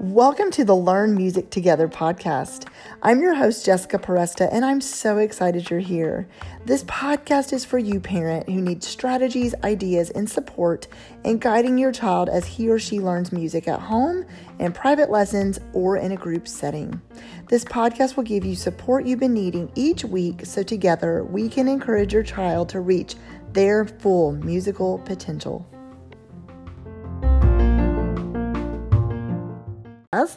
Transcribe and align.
Welcome 0.00 0.50
to 0.52 0.64
the 0.64 0.74
Learn 0.74 1.14
Music 1.14 1.50
Together 1.50 1.86
podcast. 1.86 2.66
I'm 3.00 3.22
your 3.22 3.34
host, 3.34 3.64
Jessica 3.64 4.00
Peresta, 4.00 4.48
and 4.50 4.64
I'm 4.64 4.80
so 4.80 5.18
excited 5.18 5.70
you're 5.70 5.78
here. 5.78 6.28
This 6.64 6.82
podcast 6.84 7.52
is 7.52 7.64
for 7.64 7.78
you, 7.78 8.00
parent, 8.00 8.48
who 8.48 8.60
needs 8.60 8.88
strategies, 8.88 9.54
ideas, 9.62 10.10
and 10.10 10.28
support 10.28 10.88
in 11.22 11.38
guiding 11.38 11.78
your 11.78 11.92
child 11.92 12.28
as 12.28 12.44
he 12.44 12.68
or 12.68 12.80
she 12.80 12.98
learns 12.98 13.30
music 13.30 13.68
at 13.68 13.78
home, 13.78 14.26
in 14.58 14.72
private 14.72 15.08
lessons, 15.08 15.60
or 15.72 15.96
in 15.96 16.10
a 16.10 16.16
group 16.16 16.48
setting. 16.48 17.00
This 17.48 17.64
podcast 17.64 18.16
will 18.16 18.24
give 18.24 18.44
you 18.44 18.56
support 18.56 19.06
you've 19.06 19.20
been 19.20 19.34
needing 19.34 19.70
each 19.76 20.04
week 20.04 20.44
so 20.44 20.64
together 20.64 21.22
we 21.22 21.48
can 21.48 21.68
encourage 21.68 22.12
your 22.12 22.24
child 22.24 22.68
to 22.70 22.80
reach 22.80 23.14
their 23.58 23.84
full 23.84 24.30
musical 24.30 25.00
potential. 25.00 25.66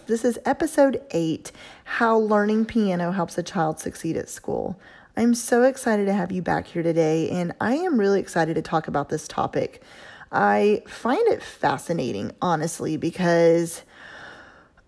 This 0.07 0.25
is 0.25 0.39
episode 0.43 0.99
8 1.11 1.51
How 1.83 2.17
Learning 2.17 2.65
Piano 2.65 3.11
Helps 3.11 3.37
a 3.37 3.43
Child 3.43 3.79
Succeed 3.79 4.17
at 4.17 4.27
School. 4.27 4.79
I'm 5.15 5.35
so 5.35 5.61
excited 5.61 6.07
to 6.07 6.13
have 6.13 6.31
you 6.31 6.41
back 6.41 6.65
here 6.65 6.81
today, 6.81 7.29
and 7.29 7.53
I 7.61 7.75
am 7.75 7.99
really 7.99 8.19
excited 8.19 8.55
to 8.55 8.63
talk 8.63 8.87
about 8.87 9.09
this 9.09 9.27
topic. 9.27 9.83
I 10.31 10.81
find 10.87 11.25
it 11.27 11.43
fascinating, 11.43 12.31
honestly, 12.41 12.97
because 12.97 13.83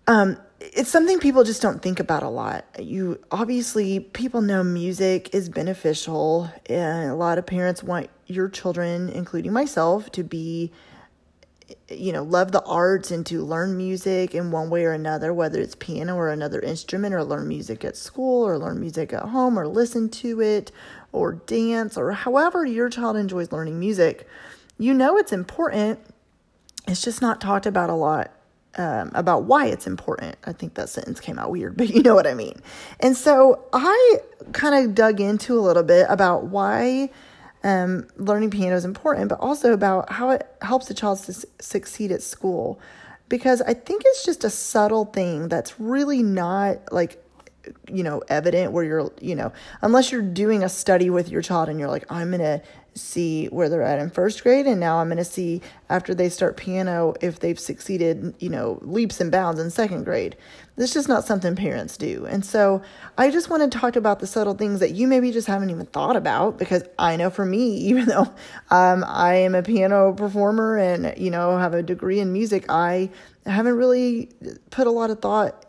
um, 0.08 0.38
it's 0.60 0.90
something 0.90 1.20
people 1.20 1.44
just 1.44 1.62
don't 1.62 1.80
think 1.80 2.00
about 2.00 2.24
a 2.24 2.28
lot. 2.28 2.64
You 2.80 3.20
obviously, 3.30 4.00
people 4.00 4.40
know 4.40 4.64
music 4.64 5.32
is 5.34 5.48
beneficial, 5.48 6.50
and 6.66 7.10
a 7.10 7.14
lot 7.14 7.38
of 7.38 7.46
parents 7.46 7.82
want 7.82 8.10
your 8.26 8.48
children, 8.48 9.08
including 9.08 9.52
myself, 9.52 10.10
to 10.12 10.22
be 10.22 10.72
you 11.88 12.12
know, 12.12 12.22
love 12.22 12.52
the 12.52 12.62
arts 12.64 13.10
and 13.10 13.24
to 13.26 13.42
learn 13.42 13.76
music 13.76 14.34
in 14.34 14.50
one 14.50 14.70
way 14.70 14.84
or 14.84 14.92
another, 14.92 15.32
whether 15.32 15.60
it's 15.60 15.74
piano 15.74 16.14
or 16.14 16.28
another 16.28 16.60
instrument, 16.60 17.14
or 17.14 17.24
learn 17.24 17.48
music 17.48 17.84
at 17.84 17.96
school, 17.96 18.46
or 18.46 18.58
learn 18.58 18.80
music 18.80 19.12
at 19.12 19.22
home, 19.22 19.58
or 19.58 19.66
listen 19.66 20.08
to 20.08 20.40
it, 20.40 20.70
or 21.12 21.32
dance, 21.32 21.96
or 21.96 22.12
however 22.12 22.64
your 22.64 22.88
child 22.88 23.16
enjoys 23.16 23.52
learning 23.52 23.78
music, 23.78 24.26
you 24.78 24.92
know 24.92 25.16
it's 25.16 25.32
important. 25.32 25.98
It's 26.86 27.02
just 27.02 27.22
not 27.22 27.40
talked 27.40 27.66
about 27.66 27.88
a 27.88 27.94
lot 27.94 28.30
um, 28.76 29.10
about 29.14 29.44
why 29.44 29.66
it's 29.66 29.86
important. 29.86 30.36
I 30.44 30.52
think 30.52 30.74
that 30.74 30.88
sentence 30.88 31.20
came 31.20 31.38
out 31.38 31.50
weird, 31.50 31.76
but 31.78 31.88
you 31.88 32.02
know 32.02 32.14
what 32.14 32.26
I 32.26 32.34
mean. 32.34 32.60
And 33.00 33.16
so 33.16 33.64
I 33.72 34.18
kind 34.52 34.84
of 34.84 34.94
dug 34.94 35.20
into 35.20 35.58
a 35.58 35.62
little 35.62 35.82
bit 35.82 36.06
about 36.08 36.44
why 36.44 37.10
um, 37.64 38.06
learning 38.16 38.50
piano 38.50 38.76
is 38.76 38.84
important, 38.84 39.28
but 39.28 39.40
also 39.40 39.72
about 39.72 40.12
how 40.12 40.30
it 40.30 40.46
helps 40.62 40.88
a 40.90 40.94
child 40.94 41.18
to 41.24 41.32
succeed 41.60 42.12
at 42.12 42.22
school. 42.22 42.78
Because 43.28 43.62
I 43.62 43.72
think 43.72 44.02
it's 44.04 44.24
just 44.24 44.44
a 44.44 44.50
subtle 44.50 45.06
thing 45.06 45.48
that's 45.48 45.80
really 45.80 46.22
not 46.22 46.92
like 46.92 47.20
you 47.90 48.02
know 48.02 48.22
evident 48.28 48.72
where 48.72 48.84
you're 48.84 49.10
you 49.22 49.34
know 49.34 49.50
unless 49.80 50.12
you're 50.12 50.20
doing 50.20 50.62
a 50.62 50.68
study 50.68 51.08
with 51.08 51.30
your 51.30 51.40
child 51.40 51.70
and 51.70 51.80
you're 51.80 51.88
like 51.88 52.04
i'm 52.10 52.28
going 52.28 52.40
to 52.40 52.60
see 52.94 53.46
where 53.46 53.68
they're 53.68 53.82
at 53.82 53.98
in 53.98 54.08
first 54.08 54.42
grade 54.42 54.66
and 54.66 54.78
now 54.78 54.98
i'm 54.98 55.08
going 55.08 55.18
to 55.18 55.24
see 55.24 55.60
after 55.90 56.14
they 56.14 56.28
start 56.28 56.56
piano 56.56 57.14
if 57.20 57.40
they've 57.40 57.58
succeeded 57.58 58.34
you 58.38 58.48
know 58.48 58.78
leaps 58.82 59.20
and 59.20 59.30
bounds 59.30 59.60
in 59.60 59.70
second 59.70 60.04
grade. 60.04 60.36
This 60.76 60.90
is 60.90 60.94
just 60.94 61.08
not 61.08 61.24
something 61.24 61.54
parents 61.54 61.96
do. 61.96 62.26
And 62.26 62.44
so 62.44 62.82
i 63.16 63.30
just 63.30 63.50
want 63.50 63.70
to 63.70 63.78
talk 63.78 63.96
about 63.96 64.20
the 64.20 64.26
subtle 64.26 64.54
things 64.54 64.80
that 64.80 64.92
you 64.92 65.06
maybe 65.06 65.30
just 65.30 65.46
haven't 65.46 65.70
even 65.70 65.86
thought 65.86 66.16
about 66.16 66.58
because 66.58 66.84
i 66.98 67.16
know 67.16 67.30
for 67.30 67.44
me 67.44 67.76
even 67.90 68.06
though 68.06 68.32
um, 68.70 69.04
i 69.06 69.34
am 69.34 69.54
a 69.54 69.62
piano 69.62 70.12
performer 70.12 70.76
and 70.76 71.16
you 71.18 71.30
know 71.30 71.56
have 71.58 71.74
a 71.74 71.82
degree 71.82 72.20
in 72.20 72.32
music 72.32 72.64
i 72.68 73.10
haven't 73.46 73.76
really 73.76 74.30
put 74.70 74.86
a 74.86 74.90
lot 74.90 75.10
of 75.10 75.20
thought 75.20 75.66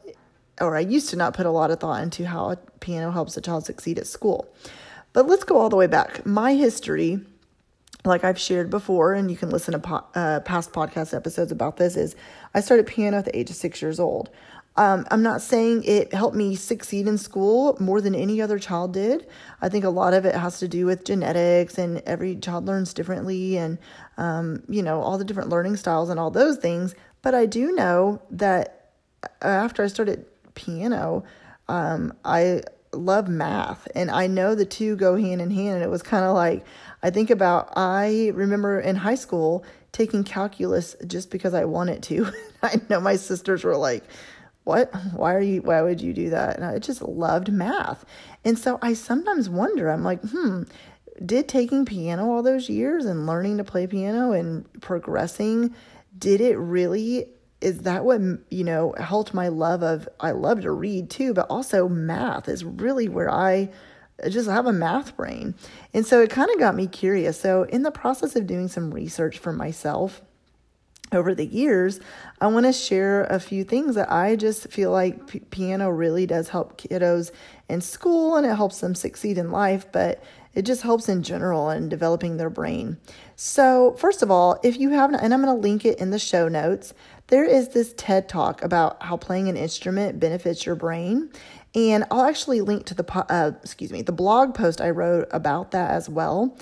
or 0.59 0.75
i 0.75 0.79
used 0.79 1.09
to 1.09 1.15
not 1.15 1.33
put 1.33 1.45
a 1.45 1.51
lot 1.51 1.69
of 1.71 1.79
thought 1.79 2.01
into 2.01 2.25
how 2.25 2.55
piano 2.79 3.11
helps 3.11 3.37
a 3.37 3.41
child 3.41 3.65
succeed 3.65 3.99
at 3.99 4.07
school 4.07 4.51
but 5.15 5.27
let's 5.27 5.45
go 5.45 5.57
all 5.57 5.69
the 5.69 5.77
way 5.77 5.87
back. 5.87 6.25
My 6.25 6.55
history, 6.55 7.21
like 8.03 8.25
I've 8.25 8.37
shared 8.37 8.69
before, 8.69 9.13
and 9.13 9.31
you 9.31 9.37
can 9.37 9.49
listen 9.49 9.71
to 9.71 9.79
po- 9.79 10.03
uh, 10.13 10.41
past 10.41 10.73
podcast 10.73 11.15
episodes 11.15 11.53
about 11.53 11.77
this, 11.77 11.95
is 11.95 12.17
I 12.53 12.59
started 12.59 12.85
piano 12.85 13.17
at 13.19 13.25
the 13.25 13.35
age 13.35 13.49
of 13.49 13.55
six 13.55 13.81
years 13.81 13.97
old. 13.97 14.29
Um, 14.75 15.07
I'm 15.09 15.23
not 15.23 15.41
saying 15.41 15.85
it 15.85 16.13
helped 16.13 16.35
me 16.35 16.53
succeed 16.57 17.07
in 17.07 17.17
school 17.17 17.77
more 17.79 18.01
than 18.01 18.13
any 18.13 18.41
other 18.41 18.59
child 18.59 18.91
did. 18.91 19.25
I 19.61 19.69
think 19.69 19.85
a 19.85 19.89
lot 19.89 20.13
of 20.13 20.25
it 20.25 20.35
has 20.35 20.59
to 20.59 20.67
do 20.67 20.85
with 20.85 21.05
genetics, 21.05 21.77
and 21.77 22.03
every 22.05 22.35
child 22.35 22.65
learns 22.65 22.93
differently, 22.93 23.57
and 23.57 23.77
um, 24.17 24.63
you 24.67 24.83
know 24.83 24.99
all 24.99 25.17
the 25.17 25.23
different 25.23 25.47
learning 25.47 25.77
styles 25.77 26.09
and 26.09 26.19
all 26.19 26.29
those 26.29 26.57
things. 26.57 26.93
But 27.21 27.33
I 27.33 27.45
do 27.45 27.71
know 27.71 28.21
that 28.31 28.91
after 29.41 29.81
I 29.81 29.87
started 29.87 30.25
piano, 30.55 31.23
um, 31.69 32.11
I 32.25 32.63
love 32.95 33.27
math 33.27 33.87
and 33.95 34.09
I 34.09 34.27
know 34.27 34.55
the 34.55 34.65
two 34.65 34.95
go 34.95 35.15
hand 35.15 35.41
in 35.41 35.51
hand. 35.51 35.75
And 35.75 35.83
it 35.83 35.89
was 35.89 36.01
kind 36.01 36.25
of 36.25 36.33
like, 36.33 36.65
I 37.03 37.09
think 37.09 37.29
about, 37.29 37.73
I 37.75 38.31
remember 38.33 38.79
in 38.79 38.95
high 38.95 39.15
school 39.15 39.63
taking 39.91 40.23
calculus 40.23 40.95
just 41.07 41.31
because 41.31 41.53
I 41.53 41.65
wanted 41.65 42.03
to. 42.03 42.31
I 42.63 42.81
know 42.89 42.99
my 42.99 43.15
sisters 43.15 43.63
were 43.63 43.77
like, 43.77 44.03
what? 44.63 44.93
Why 45.13 45.35
are 45.35 45.41
you, 45.41 45.61
why 45.61 45.81
would 45.81 46.01
you 46.01 46.13
do 46.13 46.31
that? 46.31 46.55
And 46.55 46.65
I 46.65 46.79
just 46.79 47.01
loved 47.01 47.51
math. 47.51 48.03
And 48.43 48.57
so 48.57 48.79
I 48.81 48.93
sometimes 48.93 49.49
wonder, 49.49 49.89
I'm 49.89 50.03
like, 50.03 50.21
hmm, 50.21 50.63
did 51.23 51.47
taking 51.47 51.85
piano 51.85 52.29
all 52.29 52.43
those 52.43 52.69
years 52.69 53.05
and 53.05 53.27
learning 53.27 53.57
to 53.57 53.63
play 53.63 53.87
piano 53.87 54.31
and 54.31 54.65
progressing, 54.81 55.75
did 56.17 56.41
it 56.41 56.57
really 56.57 57.27
is 57.65 57.79
that 57.79 58.05
what 58.05 58.21
you 58.51 58.63
know 58.63 58.93
helped 58.99 59.33
my 59.33 59.47
love 59.47 59.81
of 59.81 60.07
I 60.19 60.31
love 60.31 60.61
to 60.61 60.71
read 60.71 61.09
too, 61.09 61.33
but 61.33 61.47
also 61.49 61.89
math 61.89 62.47
is 62.47 62.63
really 62.63 63.09
where 63.09 63.29
I 63.29 63.71
just 64.29 64.47
have 64.47 64.67
a 64.67 64.71
math 64.71 65.17
brain. 65.17 65.55
And 65.91 66.05
so 66.05 66.21
it 66.21 66.29
kind 66.29 66.49
of 66.51 66.59
got 66.59 66.75
me 66.75 66.85
curious. 66.85 67.39
So 67.39 67.63
in 67.63 67.81
the 67.81 67.91
process 67.91 68.35
of 68.35 68.45
doing 68.45 68.67
some 68.67 68.91
research 68.91 69.39
for 69.39 69.51
myself 69.51 70.21
over 71.11 71.33
the 71.33 71.45
years, 71.45 71.99
I 72.39 72.47
want 72.47 72.67
to 72.67 72.71
share 72.71 73.23
a 73.23 73.39
few 73.39 73.63
things 73.63 73.95
that 73.95 74.11
I 74.11 74.35
just 74.35 74.71
feel 74.71 74.91
like 74.91 75.27
p- 75.27 75.39
piano 75.39 75.89
really 75.89 76.27
does 76.27 76.49
help 76.49 76.79
kiddos 76.79 77.31
in 77.67 77.81
school 77.81 78.35
and 78.35 78.45
it 78.45 78.55
helps 78.55 78.79
them 78.79 78.93
succeed 78.93 79.39
in 79.39 79.49
life, 79.51 79.91
but 79.91 80.23
it 80.55 80.63
just 80.63 80.81
helps 80.81 81.09
in 81.09 81.21
general 81.21 81.69
in 81.69 81.89
developing 81.89 82.37
their 82.37 82.49
brain. 82.49 82.97
So, 83.35 83.95
first 83.99 84.23
of 84.23 84.31
all, 84.31 84.59
if 84.63 84.79
you 84.79 84.89
haven't, 84.91 85.19
and 85.19 85.33
I'm 85.33 85.41
going 85.41 85.55
to 85.55 85.61
link 85.61 85.85
it 85.85 85.99
in 85.99 86.09
the 86.09 86.19
show 86.19 86.47
notes, 86.47 86.93
there 87.27 87.43
is 87.43 87.69
this 87.69 87.93
TED 87.97 88.29
talk 88.29 88.63
about 88.63 89.01
how 89.03 89.17
playing 89.17 89.49
an 89.49 89.57
instrument 89.57 90.19
benefits 90.19 90.65
your 90.65 90.75
brain. 90.75 91.29
And 91.73 92.05
I'll 92.09 92.23
actually 92.23 92.61
link 92.61 92.85
to 92.85 92.93
the, 92.93 93.25
uh, 93.29 93.51
excuse 93.61 93.91
me, 93.91 94.01
the 94.01 94.13
blog 94.13 94.55
post 94.55 94.79
I 94.79 94.91
wrote 94.91 95.27
about 95.31 95.71
that 95.71 95.91
as 95.91 96.07
well. 96.07 96.57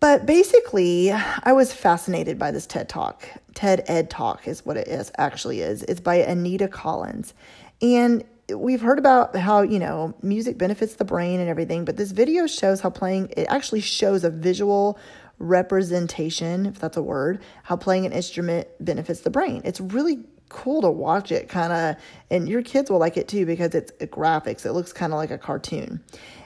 But 0.00 0.26
basically, 0.26 1.12
I 1.12 1.52
was 1.52 1.72
fascinated 1.72 2.38
by 2.38 2.50
this 2.50 2.66
TED 2.66 2.88
Talk. 2.88 3.28
TED 3.54 3.84
Ed 3.86 4.10
Talk 4.10 4.48
is 4.48 4.64
what 4.64 4.76
it 4.76 4.88
is, 4.88 5.12
actually 5.18 5.60
is. 5.60 5.82
It's 5.82 6.00
by 6.00 6.16
Anita 6.16 6.68
Collins. 6.68 7.34
And 7.82 8.24
we've 8.48 8.80
heard 8.80 8.98
about 8.98 9.34
how, 9.36 9.62
you 9.62 9.78
know, 9.78 10.14
music 10.22 10.58
benefits 10.58 10.94
the 10.94 11.04
brain 11.04 11.40
and 11.40 11.48
everything, 11.48 11.84
but 11.84 11.96
this 11.96 12.12
video 12.12 12.46
shows 12.46 12.80
how 12.80 12.90
playing, 12.90 13.32
it 13.36 13.46
actually 13.48 13.80
shows 13.80 14.24
a 14.24 14.30
visual 14.30 14.98
representation, 15.38 16.66
if 16.66 16.78
that's 16.78 16.96
a 16.96 17.02
word, 17.02 17.42
how 17.62 17.76
playing 17.76 18.06
an 18.06 18.12
instrument 18.12 18.68
benefits 18.80 19.20
the 19.20 19.30
brain. 19.30 19.62
It's 19.64 19.80
really 19.80 20.24
cool 20.48 20.82
to 20.82 20.90
watch 20.90 21.32
it 21.32 21.48
kind 21.48 21.72
of, 21.72 21.96
and 22.30 22.48
your 22.48 22.62
kids 22.62 22.90
will 22.90 22.98
like 22.98 23.16
it 23.16 23.28
too 23.28 23.46
because 23.46 23.74
it's 23.74 23.92
graphics. 24.06 24.64
It 24.64 24.72
looks 24.72 24.92
kind 24.92 25.12
of 25.12 25.18
like 25.18 25.30
a 25.30 25.38
cartoon. 25.38 26.00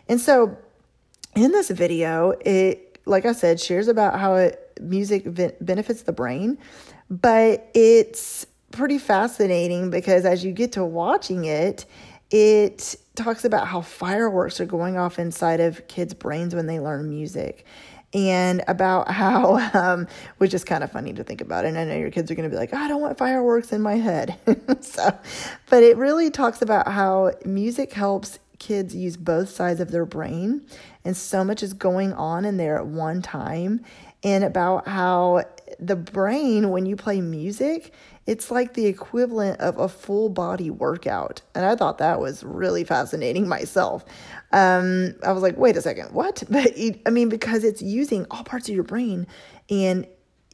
And 0.08 0.20
so 0.20 0.56
in 1.34 1.52
this 1.52 1.68
video, 1.70 2.30
it 2.40 2.88
like 3.08 3.24
I 3.24 3.32
said, 3.32 3.58
shares 3.58 3.88
about 3.88 4.20
how 4.20 4.36
it, 4.36 4.64
music 4.80 5.24
benefits 5.60 6.02
the 6.02 6.12
brain, 6.12 6.58
but 7.10 7.68
it's 7.74 8.46
pretty 8.70 8.98
fascinating 8.98 9.90
because 9.90 10.24
as 10.24 10.44
you 10.44 10.52
get 10.52 10.72
to 10.72 10.84
watching 10.84 11.44
it, 11.44 11.86
it 12.30 12.96
talks 13.14 13.44
about 13.44 13.66
how 13.66 13.80
fireworks 13.80 14.60
are 14.60 14.66
going 14.66 14.96
off 14.96 15.18
inside 15.18 15.60
of 15.60 15.86
kids' 15.88 16.14
brains 16.14 16.54
when 16.54 16.66
they 16.66 16.78
learn 16.78 17.08
music. 17.08 17.64
And 18.14 18.62
about 18.68 19.10
how, 19.10 19.58
um, 19.74 20.06
which 20.38 20.54
is 20.54 20.64
kind 20.64 20.82
of 20.82 20.90
funny 20.90 21.12
to 21.14 21.24
think 21.24 21.40
about. 21.40 21.64
And 21.64 21.78
I 21.78 21.84
know 21.84 21.96
your 21.96 22.10
kids 22.10 22.30
are 22.30 22.34
going 22.34 22.48
to 22.48 22.54
be 22.54 22.58
like, 22.58 22.72
I 22.74 22.88
don't 22.88 23.00
want 23.00 23.18
fireworks 23.18 23.72
in 23.72 23.82
my 23.82 23.96
head. 23.96 24.38
so, 24.80 25.18
but 25.68 25.82
it 25.82 25.96
really 25.96 26.30
talks 26.30 26.62
about 26.62 26.88
how 26.88 27.32
music 27.44 27.92
helps 27.92 28.38
kids 28.58 28.94
use 28.94 29.16
both 29.16 29.48
sides 29.48 29.78
of 29.78 29.92
their 29.92 30.04
brain 30.04 30.62
and 31.04 31.16
so 31.16 31.44
much 31.44 31.62
is 31.62 31.72
going 31.72 32.12
on 32.12 32.44
in 32.44 32.56
there 32.56 32.76
at 32.76 32.86
one 32.86 33.22
time 33.22 33.84
and 34.24 34.42
about 34.42 34.88
how 34.88 35.44
the 35.78 35.96
brain, 35.96 36.70
when 36.70 36.86
you 36.86 36.96
play 36.96 37.20
music, 37.20 37.92
it's 38.28 38.50
like 38.50 38.74
the 38.74 38.84
equivalent 38.84 39.58
of 39.58 39.78
a 39.78 39.88
full 39.88 40.28
body 40.28 40.68
workout. 40.68 41.40
And 41.54 41.64
I 41.64 41.74
thought 41.74 41.96
that 41.96 42.20
was 42.20 42.44
really 42.44 42.84
fascinating 42.84 43.48
myself. 43.56 44.04
Um, 44.52 45.14
I 45.24 45.32
was 45.32 45.42
like, 45.42 45.56
wait 45.56 45.76
a 45.78 45.82
second, 45.82 46.12
what? 46.12 46.44
But 46.50 46.74
I 47.06 47.10
mean, 47.10 47.30
because 47.30 47.64
it's 47.64 47.80
using 47.80 48.26
all 48.30 48.44
parts 48.44 48.68
of 48.68 48.74
your 48.74 48.84
brain 48.84 49.26
and 49.70 50.06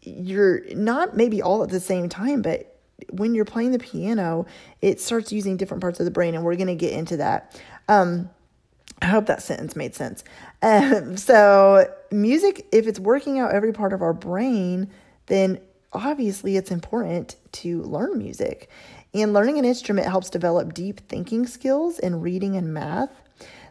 you're 0.02 0.62
not 0.74 1.16
maybe 1.16 1.42
all 1.42 1.64
at 1.64 1.70
the 1.70 1.80
same 1.80 2.08
time, 2.08 2.42
but 2.42 2.78
when 3.10 3.34
you're 3.34 3.44
playing 3.44 3.72
the 3.72 3.78
piano, 3.80 4.46
it 4.80 5.00
starts 5.00 5.32
using 5.32 5.56
different 5.56 5.80
parts 5.80 5.98
of 5.98 6.04
the 6.04 6.12
brain, 6.12 6.34
and 6.34 6.44
we're 6.44 6.54
going 6.54 6.68
to 6.68 6.74
get 6.76 6.92
into 6.92 7.16
that. 7.16 7.60
Um, 7.88 8.30
I 9.02 9.06
hope 9.06 9.26
that 9.26 9.42
sentence 9.42 9.74
made 9.74 9.94
sense. 9.94 10.22
Um, 10.62 11.16
so, 11.28 11.92
music, 12.12 12.66
if 12.70 12.86
it's 12.86 13.00
working 13.00 13.38
out 13.38 13.52
every 13.52 13.72
part 13.72 13.92
of 13.92 14.02
our 14.02 14.12
brain, 14.12 14.90
then 15.26 15.58
obviously 15.94 16.56
it's 16.56 16.70
important 16.70 17.36
to 17.52 17.82
learn 17.82 18.18
music. 18.18 18.68
And 19.14 19.32
learning 19.32 19.58
an 19.58 19.64
instrument 19.64 20.08
helps 20.08 20.28
develop 20.28 20.74
deep 20.74 21.00
thinking 21.08 21.46
skills 21.46 21.98
in 22.00 22.20
reading 22.20 22.56
and 22.56 22.74
math. 22.74 23.10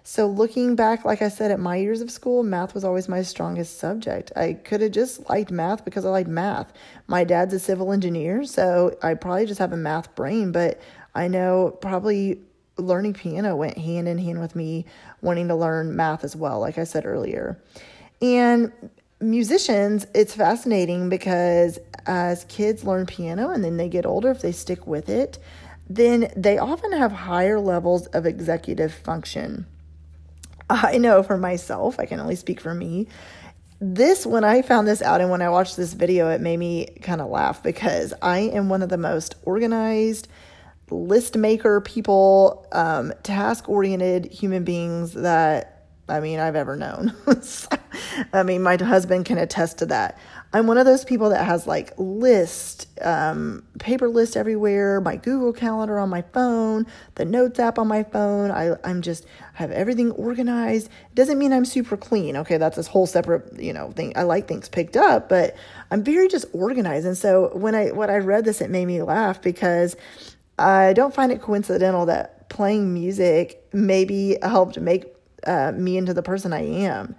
So, 0.06 0.28
looking 0.28 0.76
back, 0.76 1.06
like 1.06 1.22
I 1.22 1.30
said, 1.30 1.52
at 1.52 1.62
my 1.62 1.78
years 1.78 2.02
of 2.02 2.12
school, 2.12 2.44
math 2.44 2.74
was 2.74 2.84
always 2.84 3.08
my 3.08 3.22
strongest 3.22 3.80
subject. 3.80 4.34
I 4.36 4.54
could 4.54 4.82
have 4.82 4.92
just 4.92 5.30
liked 5.30 5.50
math 5.50 5.86
because 5.86 6.04
I 6.04 6.10
liked 6.10 6.30
math. 6.30 6.74
My 7.08 7.24
dad's 7.24 7.54
a 7.54 7.60
civil 7.60 7.94
engineer, 7.94 8.44
so 8.44 8.98
I 9.02 9.14
probably 9.14 9.46
just 9.46 9.60
have 9.60 9.72
a 9.72 9.78
math 9.78 10.14
brain, 10.14 10.52
but 10.52 10.82
I 11.16 11.30
know 11.30 11.78
probably 11.82 12.40
learning 12.78 13.14
piano 13.14 13.56
went 13.56 13.78
hand 13.78 14.08
in 14.08 14.18
hand 14.18 14.42
with 14.42 14.56
me 14.56 14.86
wanting 15.22 15.48
to 15.48 15.56
learn 15.56 15.96
math 15.96 16.26
as 16.26 16.36
well, 16.36 16.60
like 16.60 16.78
I 16.78 16.84
said 16.84 17.06
earlier. 17.06 17.62
And 18.22 18.72
musicians, 19.24 20.06
it's 20.14 20.36
fascinating 20.36 21.10
because 21.10 21.80
as 22.06 22.46
kids 22.46 22.84
learn 22.84 23.06
piano 23.06 23.50
and 23.50 23.64
then 23.64 23.78
they 23.78 23.90
get 23.90 24.06
older, 24.06 24.32
if 24.32 24.42
they 24.42 24.52
stick 24.52 24.86
with 24.86 25.10
it, 25.10 25.40
then 25.90 26.32
they 26.36 26.58
often 26.58 26.92
have 26.92 27.12
higher 27.12 27.60
levels 27.60 28.08
of 28.08 28.26
executive 28.26 28.94
function. 28.94 29.66
I 30.70 30.98
know 30.98 31.24
for 31.24 31.38
myself, 31.38 32.00
I 32.00 32.06
can 32.06 32.20
only 32.20 32.36
speak 32.36 32.60
for 32.60 32.74
me. 32.74 33.08
This, 33.80 34.26
when 34.26 34.44
I 34.44 34.62
found 34.62 34.88
this 34.88 35.02
out 35.02 35.20
and 35.20 35.30
when 35.30 35.42
I 35.42 35.50
watched 35.50 35.76
this 35.76 35.94
video, 35.94 36.30
it 36.30 36.40
made 36.40 36.58
me 36.58 36.88
kind 37.02 37.20
of 37.20 37.30
laugh 37.30 37.62
because 37.62 38.14
I 38.22 38.40
am 38.40 38.70
one 38.70 38.82
of 38.82 38.90
the 38.90 38.98
most 38.98 39.36
organized, 39.44 40.30
list 40.90 41.36
maker 41.36 41.82
people, 41.82 42.66
um, 42.72 43.14
task 43.24 43.68
oriented 43.68 44.32
human 44.32 44.64
beings 44.64 45.14
that 45.14 45.73
I 46.14 46.20
mean, 46.20 46.40
I've 46.40 46.56
ever 46.56 46.76
known. 46.76 47.12
so, 47.42 47.68
I 48.32 48.44
mean, 48.44 48.62
my 48.62 48.78
husband 48.78 49.26
can 49.26 49.40
attest 49.40 49.80
to 49.80 49.88
that. 49.88 50.20
I'm 50.54 50.68
one 50.68 50.78
of 50.78 50.86
those 50.86 51.04
people 51.04 51.30
that 51.30 51.44
has 51.44 51.66
like 51.66 51.92
list, 51.98 52.88
um, 53.02 53.64
paper 53.80 54.08
list 54.08 54.38
everywhere, 54.38 55.02
my 55.02 55.16
Google 55.16 55.52
Calendar 55.54 55.98
on 55.98 56.10
my 56.10 56.22
phone, 56.22 56.86
the 57.16 57.26
Notes 57.26 57.60
app 57.60 57.80
on 57.80 57.88
my 57.88 58.04
phone. 58.04 58.52
I, 58.52 58.76
I'm 58.84 59.02
just 59.02 59.26
have 59.56 59.72
everything 59.72 60.12
organized. 60.12 60.86
It 60.86 61.16
doesn't 61.16 61.40
mean 61.40 61.52
I'm 61.52 61.66
super 61.66 61.98
clean. 61.98 62.38
Okay, 62.38 62.58
that's 62.58 62.76
this 62.76 62.86
whole 62.86 63.08
separate 63.08 63.60
you 63.60 63.74
know 63.74 63.92
thing. 63.94 64.14
I 64.16 64.22
like 64.22 64.48
things 64.48 64.70
picked 64.70 64.96
up, 64.96 65.30
but 65.30 65.56
I'm 65.90 66.04
very 66.04 66.28
just 66.28 66.46
organized. 66.54 67.08
And 67.08 67.18
so 67.18 67.50
when 67.58 67.74
I 67.74 67.88
when 67.88 68.12
I 68.12 68.18
read 68.18 68.46
this, 68.46 68.62
it 68.62 68.70
made 68.70 68.86
me 68.86 69.02
laugh 69.02 69.42
because 69.42 69.96
I 70.60 70.94
don't 70.94 71.16
find 71.16 71.32
it 71.32 71.42
coincidental 71.42 72.06
that 72.06 72.50
playing 72.50 72.94
music 72.94 73.68
maybe 73.74 74.38
helped 74.44 74.80
make 74.80 75.13
uh, 75.46 75.72
me 75.74 75.98
into 75.98 76.14
the 76.14 76.24
person 76.24 76.54
I 76.54 76.62
am. 76.62 77.16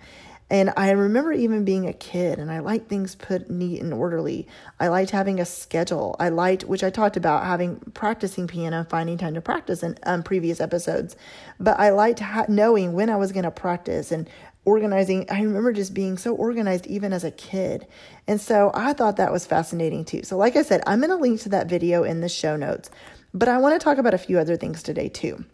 And 0.50 0.72
I 0.76 0.90
remember 0.90 1.32
even 1.32 1.64
being 1.64 1.88
a 1.88 1.92
kid, 1.92 2.38
and 2.38 2.50
I 2.50 2.60
liked 2.60 2.88
things 2.88 3.14
put 3.14 3.48
neat 3.48 3.80
and 3.80 3.94
orderly. 3.94 4.46
I 4.78 4.88
liked 4.88 5.10
having 5.10 5.40
a 5.40 5.46
schedule. 5.46 6.16
I 6.20 6.28
liked, 6.28 6.64
which 6.64 6.84
I 6.84 6.90
talked 6.90 7.16
about, 7.16 7.44
having 7.44 7.76
practicing 7.94 8.46
piano, 8.46 8.86
finding 8.88 9.16
time 9.16 9.34
to 9.34 9.40
practice 9.40 9.82
in 9.82 9.96
um, 10.02 10.22
previous 10.22 10.60
episodes. 10.60 11.16
But 11.58 11.80
I 11.80 11.90
liked 11.90 12.20
ha- 12.20 12.44
knowing 12.48 12.92
when 12.92 13.08
I 13.08 13.16
was 13.16 13.32
going 13.32 13.44
to 13.44 13.50
practice 13.50 14.12
and 14.12 14.28
organizing. 14.66 15.26
I 15.30 15.42
remember 15.42 15.72
just 15.72 15.94
being 15.94 16.18
so 16.18 16.34
organized 16.34 16.86
even 16.86 17.12
as 17.12 17.24
a 17.24 17.30
kid. 17.30 17.86
And 18.26 18.40
so 18.40 18.70
I 18.74 18.92
thought 18.92 19.16
that 19.16 19.32
was 19.32 19.46
fascinating 19.46 20.04
too. 20.04 20.22
So, 20.24 20.36
like 20.36 20.56
I 20.56 20.62
said, 20.62 20.82
I'm 20.86 21.00
going 21.00 21.10
to 21.10 21.16
link 21.16 21.40
to 21.42 21.48
that 21.50 21.68
video 21.68 22.04
in 22.04 22.20
the 22.20 22.28
show 22.28 22.56
notes. 22.56 22.90
But 23.32 23.48
I 23.48 23.58
want 23.58 23.78
to 23.78 23.82
talk 23.82 23.98
about 23.98 24.14
a 24.14 24.18
few 24.18 24.38
other 24.38 24.56
things 24.56 24.82
today 24.82 25.08
too. 25.08 25.44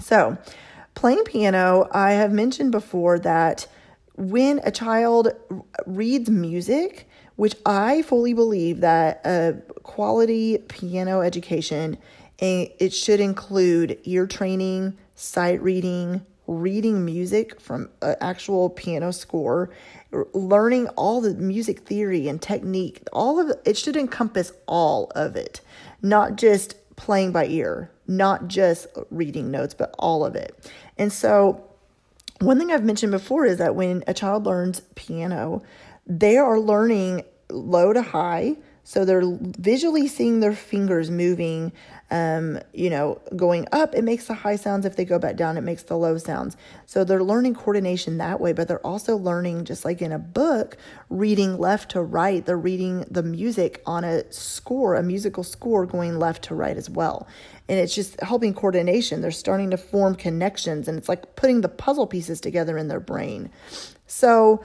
So, 0.00 0.36
playing 0.94 1.24
piano, 1.24 1.88
I 1.92 2.12
have 2.12 2.32
mentioned 2.32 2.72
before 2.72 3.18
that 3.20 3.66
when 4.16 4.60
a 4.64 4.70
child 4.70 5.28
reads 5.86 6.28
music, 6.28 7.08
which 7.36 7.56
I 7.64 8.02
fully 8.02 8.34
believe 8.34 8.80
that 8.80 9.22
a 9.24 9.56
quality 9.82 10.58
piano 10.58 11.22
education 11.22 11.96
eh, 12.38 12.68
it 12.78 12.92
should 12.92 13.20
include 13.20 13.98
ear 14.04 14.26
training, 14.26 14.96
sight 15.14 15.62
reading, 15.62 16.24
reading 16.46 17.04
music 17.04 17.60
from 17.60 17.88
an 18.02 18.16
actual 18.20 18.68
piano 18.68 19.12
score, 19.12 19.70
learning 20.32 20.88
all 20.88 21.20
the 21.20 21.34
music 21.34 21.80
theory 21.80 22.28
and 22.28 22.42
technique. 22.42 23.02
All 23.12 23.38
of 23.38 23.56
it 23.64 23.76
should 23.76 23.96
encompass 23.96 24.52
all 24.66 25.12
of 25.14 25.36
it, 25.36 25.60
not 26.02 26.36
just 26.36 26.74
playing 27.00 27.32
by 27.32 27.46
ear, 27.46 27.90
not 28.06 28.46
just 28.46 28.86
reading 29.10 29.50
notes, 29.50 29.72
but 29.72 29.94
all 29.98 30.22
of 30.22 30.36
it. 30.36 30.70
And 30.98 31.10
so 31.10 31.64
one 32.40 32.58
thing 32.58 32.70
I've 32.70 32.84
mentioned 32.84 33.10
before 33.10 33.46
is 33.46 33.56
that 33.56 33.74
when 33.74 34.04
a 34.06 34.12
child 34.12 34.44
learns 34.44 34.80
piano, 34.96 35.62
they 36.06 36.36
are 36.36 36.60
learning 36.60 37.24
low 37.48 37.94
to 37.94 38.02
high. 38.02 38.56
So 38.90 39.04
they're 39.04 39.22
visually 39.24 40.08
seeing 40.08 40.40
their 40.40 40.52
fingers 40.52 41.12
moving, 41.12 41.70
um, 42.10 42.58
you 42.72 42.90
know, 42.90 43.20
going 43.36 43.68
up. 43.70 43.94
It 43.94 44.02
makes 44.02 44.26
the 44.26 44.34
high 44.34 44.56
sounds. 44.56 44.84
If 44.84 44.96
they 44.96 45.04
go 45.04 45.16
back 45.16 45.36
down, 45.36 45.56
it 45.56 45.60
makes 45.60 45.84
the 45.84 45.96
low 45.96 46.18
sounds. 46.18 46.56
So 46.86 47.04
they're 47.04 47.22
learning 47.22 47.54
coordination 47.54 48.18
that 48.18 48.40
way, 48.40 48.52
but 48.52 48.66
they're 48.66 48.84
also 48.84 49.16
learning, 49.16 49.64
just 49.64 49.84
like 49.84 50.02
in 50.02 50.10
a 50.10 50.18
book, 50.18 50.76
reading 51.08 51.56
left 51.56 51.92
to 51.92 52.02
right. 52.02 52.44
They're 52.44 52.58
reading 52.58 53.04
the 53.08 53.22
music 53.22 53.80
on 53.86 54.02
a 54.02 54.24
score, 54.32 54.96
a 54.96 55.04
musical 55.04 55.44
score 55.44 55.86
going 55.86 56.18
left 56.18 56.42
to 56.46 56.56
right 56.56 56.76
as 56.76 56.90
well 56.90 57.28
and 57.68 57.78
it's 57.78 57.94
just 57.94 58.20
helping 58.20 58.52
coordination. 58.52 59.20
They're 59.20 59.30
starting 59.30 59.70
to 59.70 59.76
form 59.76 60.16
connections, 60.16 60.88
and 60.88 60.98
it's 60.98 61.08
like 61.08 61.36
putting 61.36 61.60
the 61.60 61.68
puzzle 61.68 62.08
pieces 62.08 62.40
together 62.40 62.76
in 62.76 62.88
their 62.88 62.98
brain. 62.98 63.48
So, 64.08 64.64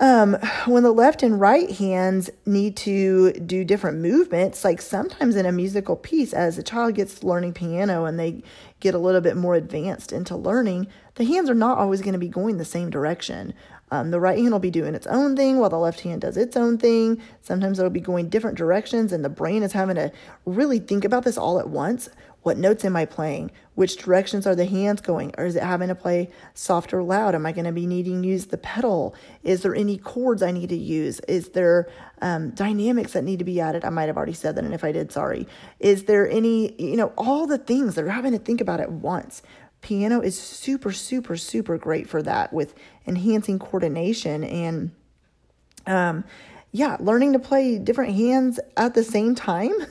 um, 0.00 0.34
when 0.66 0.82
the 0.82 0.92
left 0.92 1.22
and 1.22 1.40
right 1.40 1.70
hands 1.70 2.30
need 2.44 2.76
to 2.78 3.32
do 3.32 3.64
different 3.64 3.98
movements, 3.98 4.64
like 4.64 4.82
sometimes 4.82 5.36
in 5.36 5.46
a 5.46 5.52
musical 5.52 5.96
piece, 5.96 6.32
as 6.32 6.58
a 6.58 6.62
child 6.62 6.94
gets 6.94 7.22
learning 7.22 7.52
piano 7.52 8.04
and 8.04 8.18
they 8.18 8.42
get 8.80 8.94
a 8.94 8.98
little 8.98 9.20
bit 9.20 9.36
more 9.36 9.54
advanced 9.54 10.12
into 10.12 10.36
learning, 10.36 10.88
the 11.14 11.24
hands 11.24 11.48
are 11.48 11.54
not 11.54 11.78
always 11.78 12.00
going 12.00 12.12
to 12.12 12.18
be 12.18 12.28
going 12.28 12.56
the 12.56 12.64
same 12.64 12.90
direction. 12.90 13.54
Um, 13.90 14.10
the 14.10 14.18
right 14.18 14.38
hand 14.38 14.50
will 14.50 14.58
be 14.58 14.70
doing 14.70 14.94
its 14.94 15.06
own 15.06 15.36
thing 15.36 15.58
while 15.58 15.70
the 15.70 15.78
left 15.78 16.00
hand 16.00 16.22
does 16.22 16.36
its 16.36 16.56
own 16.56 16.78
thing. 16.78 17.22
Sometimes 17.42 17.78
it'll 17.78 17.90
be 17.90 18.00
going 18.00 18.28
different 18.28 18.58
directions, 18.58 19.12
and 19.12 19.24
the 19.24 19.28
brain 19.28 19.62
is 19.62 19.72
having 19.72 19.94
to 19.94 20.10
really 20.44 20.80
think 20.80 21.04
about 21.04 21.24
this 21.24 21.38
all 21.38 21.60
at 21.60 21.68
once. 21.68 22.08
What 22.44 22.58
notes 22.58 22.84
am 22.84 22.94
I 22.94 23.06
playing? 23.06 23.52
Which 23.74 23.96
directions 23.96 24.46
are 24.46 24.54
the 24.54 24.66
hands 24.66 25.00
going? 25.00 25.32
Or 25.38 25.46
is 25.46 25.56
it 25.56 25.62
having 25.62 25.88
to 25.88 25.94
play 25.94 26.28
soft 26.52 26.92
or 26.92 27.02
loud? 27.02 27.34
Am 27.34 27.46
I 27.46 27.52
going 27.52 27.64
to 27.64 27.72
be 27.72 27.86
needing 27.86 28.20
to 28.20 28.28
use 28.28 28.46
the 28.46 28.58
pedal? 28.58 29.14
Is 29.42 29.62
there 29.62 29.74
any 29.74 29.96
chords 29.96 30.42
I 30.42 30.50
need 30.50 30.68
to 30.68 30.76
use? 30.76 31.20
Is 31.20 31.48
there 31.48 31.88
um, 32.20 32.50
dynamics 32.50 33.14
that 33.14 33.24
need 33.24 33.38
to 33.38 33.46
be 33.46 33.62
added? 33.62 33.82
I 33.82 33.88
might 33.88 34.08
have 34.08 34.18
already 34.18 34.34
said 34.34 34.56
that, 34.56 34.64
and 34.64 34.74
if 34.74 34.84
I 34.84 34.92
did, 34.92 35.10
sorry. 35.10 35.48
Is 35.80 36.04
there 36.04 36.28
any, 36.28 36.74
you 36.80 36.98
know, 36.98 37.14
all 37.16 37.46
the 37.46 37.56
things 37.56 37.94
that 37.94 38.04
are 38.04 38.10
having 38.10 38.32
to 38.32 38.38
think 38.38 38.60
about 38.60 38.78
at 38.78 38.92
once? 38.92 39.40
Piano 39.80 40.20
is 40.20 40.38
super, 40.38 40.92
super, 40.92 41.38
super 41.38 41.78
great 41.78 42.10
for 42.10 42.22
that 42.22 42.52
with 42.52 42.74
enhancing 43.06 43.58
coordination 43.58 44.44
and 44.44 44.90
um, 45.86 46.24
yeah, 46.74 46.96
learning 46.98 47.34
to 47.34 47.38
play 47.38 47.78
different 47.78 48.16
hands 48.16 48.58
at 48.76 48.94
the 48.94 49.04
same 49.04 49.36
time. 49.36 49.72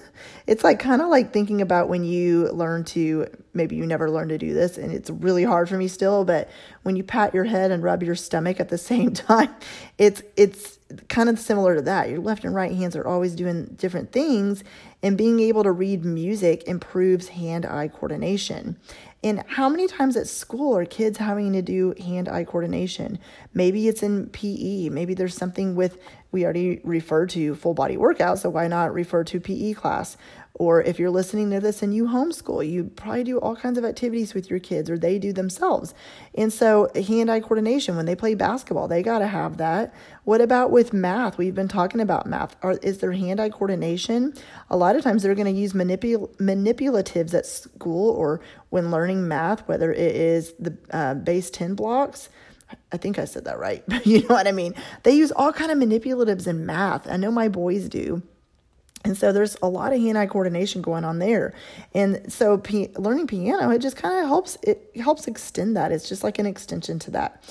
It's 0.46 0.64
like 0.64 0.80
kind 0.80 1.02
of 1.02 1.08
like 1.08 1.32
thinking 1.32 1.62
about 1.62 1.88
when 1.88 2.04
you 2.04 2.50
learn 2.50 2.84
to 2.86 3.28
maybe 3.54 3.78
you 3.78 3.86
never 3.86 4.12
learned 4.12 4.30
to 4.30 4.38
do 4.38 4.54
this 4.54 4.78
and 4.78 4.92
it's 4.92 5.10
really 5.10 5.46
hard 5.46 5.70
for 5.70 5.78
me 5.78 5.88
still, 5.88 6.26
but 6.26 6.50
when 6.84 6.98
you 6.98 7.04
pat 7.04 7.34
your 7.34 7.46
head 7.46 7.72
and 7.72 7.82
rub 7.82 8.04
your 8.04 8.16
stomach 8.16 8.60
at 8.60 8.68
the 8.68 8.78
same 8.92 9.14
time, 9.14 9.50
it's 9.98 10.22
it's 10.36 10.80
kind 11.08 11.30
of 11.30 11.40
similar 11.40 11.76
to 11.76 11.82
that. 11.84 12.10
Your 12.10 12.20
left 12.20 12.44
and 12.44 12.54
right 12.54 12.74
hands 12.74 12.96
are 12.96 13.08
always 13.08 13.36
doing 13.36 13.74
different 13.78 14.12
things 14.12 14.66
and 15.02 15.18
being 15.18 15.40
able 15.40 15.64
to 15.64 15.72
read 15.72 16.04
music 16.04 16.64
improves 16.68 17.30
hand-eye 17.30 17.88
coordination. 17.88 18.78
And 19.24 19.44
how 19.48 19.70
many 19.70 19.88
times 19.88 20.18
at 20.18 20.28
school 20.28 20.76
are 20.78 20.86
kids 20.86 21.18
having 21.18 21.54
to 21.54 21.62
do 21.62 21.94
hand 21.98 22.28
eye 22.28 22.44
coordination? 22.44 23.20
Maybe 23.54 23.88
it's 23.88 24.04
in 24.04 24.28
PE. 24.28 24.90
Maybe 24.90 25.14
there's 25.14 25.36
something 25.36 25.76
with, 25.76 25.98
we 26.34 26.44
already 26.44 26.82
refer 26.84 27.26
to 27.28 27.56
full 27.56 27.74
body 27.74 27.96
workout, 27.96 28.40
so 28.40 28.50
why 28.50 28.68
not 28.68 28.94
refer 28.94 29.24
to 29.24 29.40
PE 29.40 29.74
class? 29.74 30.18
Or 30.56 30.84
if 30.84 31.00
you're 31.00 31.10
listening 31.10 31.50
to 31.50 31.60
this 31.60 31.82
and 31.82 31.96
you 31.96 32.06
homeschool, 32.06 32.68
you 32.68 32.84
probably 32.84 33.24
do 33.24 33.40
all 33.40 33.56
kinds 33.56 33.80
of 33.80 33.86
activities 33.86 34.36
with 34.36 34.52
your 34.52 34.60
kids 34.60 34.88
or 34.88 35.00
they 35.00 35.18
do 35.18 35.34
themselves. 35.34 35.96
And 36.36 36.54
so, 36.54 36.92
hand 36.96 37.32
eye 37.32 37.40
coordination, 37.40 37.96
when 37.96 38.06
they 38.06 38.16
play 38.16 38.36
basketball, 38.36 38.88
they 38.88 39.02
got 39.02 39.20
to 39.20 39.28
have 39.28 39.58
that. 39.58 39.96
What 40.26 40.42
about 40.42 40.70
with 40.70 40.94
math? 40.94 41.40
We've 41.40 41.56
been 41.56 41.68
talking 41.68 42.00
about 42.00 42.28
math. 42.28 42.56
Are, 42.62 42.74
is 42.84 43.00
there 43.00 43.14
hand 43.14 43.40
eye 43.40 43.50
coordination? 43.50 44.36
A 44.70 44.78
lot 44.78 44.96
of 44.96 45.04
times 45.04 45.24
they're 45.24 45.34
going 45.34 45.54
to 45.54 45.60
use 45.60 45.74
manipul- 45.74 46.36
manipulatives 46.38 47.34
at 47.34 47.48
school 47.48 48.12
or 48.12 48.40
when 48.70 48.92
learning 48.92 49.28
math, 49.28 49.68
whether 49.68 49.92
it 49.92 50.16
is 50.16 50.54
the 50.60 50.78
uh, 50.92 51.16
base 51.16 51.50
10 51.50 51.74
blocks. 51.74 52.30
I 52.92 52.98
think 52.98 53.20
I 53.20 53.26
said 53.26 53.46
that 53.46 53.60
right. 53.60 53.84
you 54.06 54.22
know 54.22 54.36
what 54.36 54.48
I 54.48 54.52
mean? 54.52 54.76
They 55.04 55.14
use 55.14 55.32
all 55.32 55.54
kind 55.54 55.72
of 55.72 55.78
manipulatives 55.78 56.48
in 56.48 56.66
math. 56.66 57.10
I 57.10 57.18
know 57.18 57.32
my 57.32 57.48
boys 57.48 57.90
do. 57.90 58.22
And 59.06 59.18
so 59.18 59.34
there's 59.34 59.58
a 59.62 59.68
lot 59.68 59.92
of 59.92 60.00
hand-eye 60.00 60.28
coordination 60.28 60.82
going 60.82 61.04
on 61.04 61.20
there. 61.20 61.54
And 61.94 62.32
so 62.32 62.58
p- 62.58 62.90
learning 62.96 63.28
piano, 63.28 63.70
it 63.70 63.80
just 63.80 63.98
kind 63.98 64.22
of 64.22 64.28
helps 64.28 64.58
it 64.64 64.92
helps 64.96 65.28
extend 65.28 65.76
that. 65.76 65.92
It's 65.92 66.08
just 66.08 66.24
like 66.24 66.40
an 66.40 66.46
extension 66.46 67.00
to 67.00 67.12
that. 67.12 67.44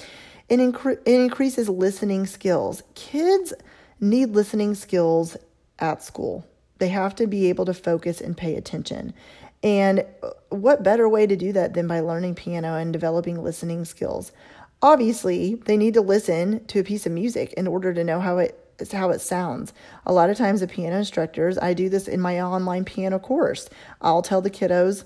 It, 0.49 0.59
incre- 0.59 1.01
it 1.05 1.21
increases 1.21 1.69
listening 1.69 2.27
skills. 2.27 2.83
Kids 2.95 3.53
need 4.01 4.31
listening 4.31 4.75
skills 4.75 5.37
at 5.79 6.03
school. 6.03 6.47
They 6.79 6.89
have 6.89 7.15
to 7.17 7.27
be 7.27 7.49
able 7.49 7.65
to 7.67 7.75
focus 7.75 8.21
and 8.21 8.37
pay 8.37 8.57
attention. 8.57 9.13
And 9.63 10.05
uh, 10.23 10.31
what 10.49 10.83
better 10.83 11.09
way 11.09 11.27
to 11.27 11.37
do 11.37 11.53
that 11.53 11.75
than 11.75 11.87
by 11.87 12.01
learning 12.01 12.35
piano 12.35 12.77
and 12.77 12.93
developing 12.93 13.43
listening 13.43 13.85
skills? 13.85 14.33
Obviously, 14.83 15.55
they 15.55 15.77
need 15.77 15.95
to 15.95 16.01
listen 16.01 16.65
to 16.67 16.81
a 16.81 16.85
piece 16.85 17.07
of 17.07 17.13
music 17.13 17.53
in 17.55 17.69
order 17.69 17.95
to 17.95 18.03
know 18.03 18.21
how 18.21 18.39
it 18.39 18.59
how 18.93 19.11
it 19.11 19.21
sounds. 19.21 19.73
A 20.05 20.13
lot 20.13 20.29
of 20.29 20.37
times, 20.37 20.59
the 20.59 20.67
piano 20.67 20.97
instructors, 20.97 21.57
I 21.57 21.73
do 21.73 21.89
this 21.89 22.09
in 22.09 22.21
my 22.21 22.41
online 22.41 22.85
piano 22.85 23.21
course. 23.21 23.71
I'll 24.01 24.23
tell 24.23 24.41
the 24.41 24.51
kiddos, 24.51 25.05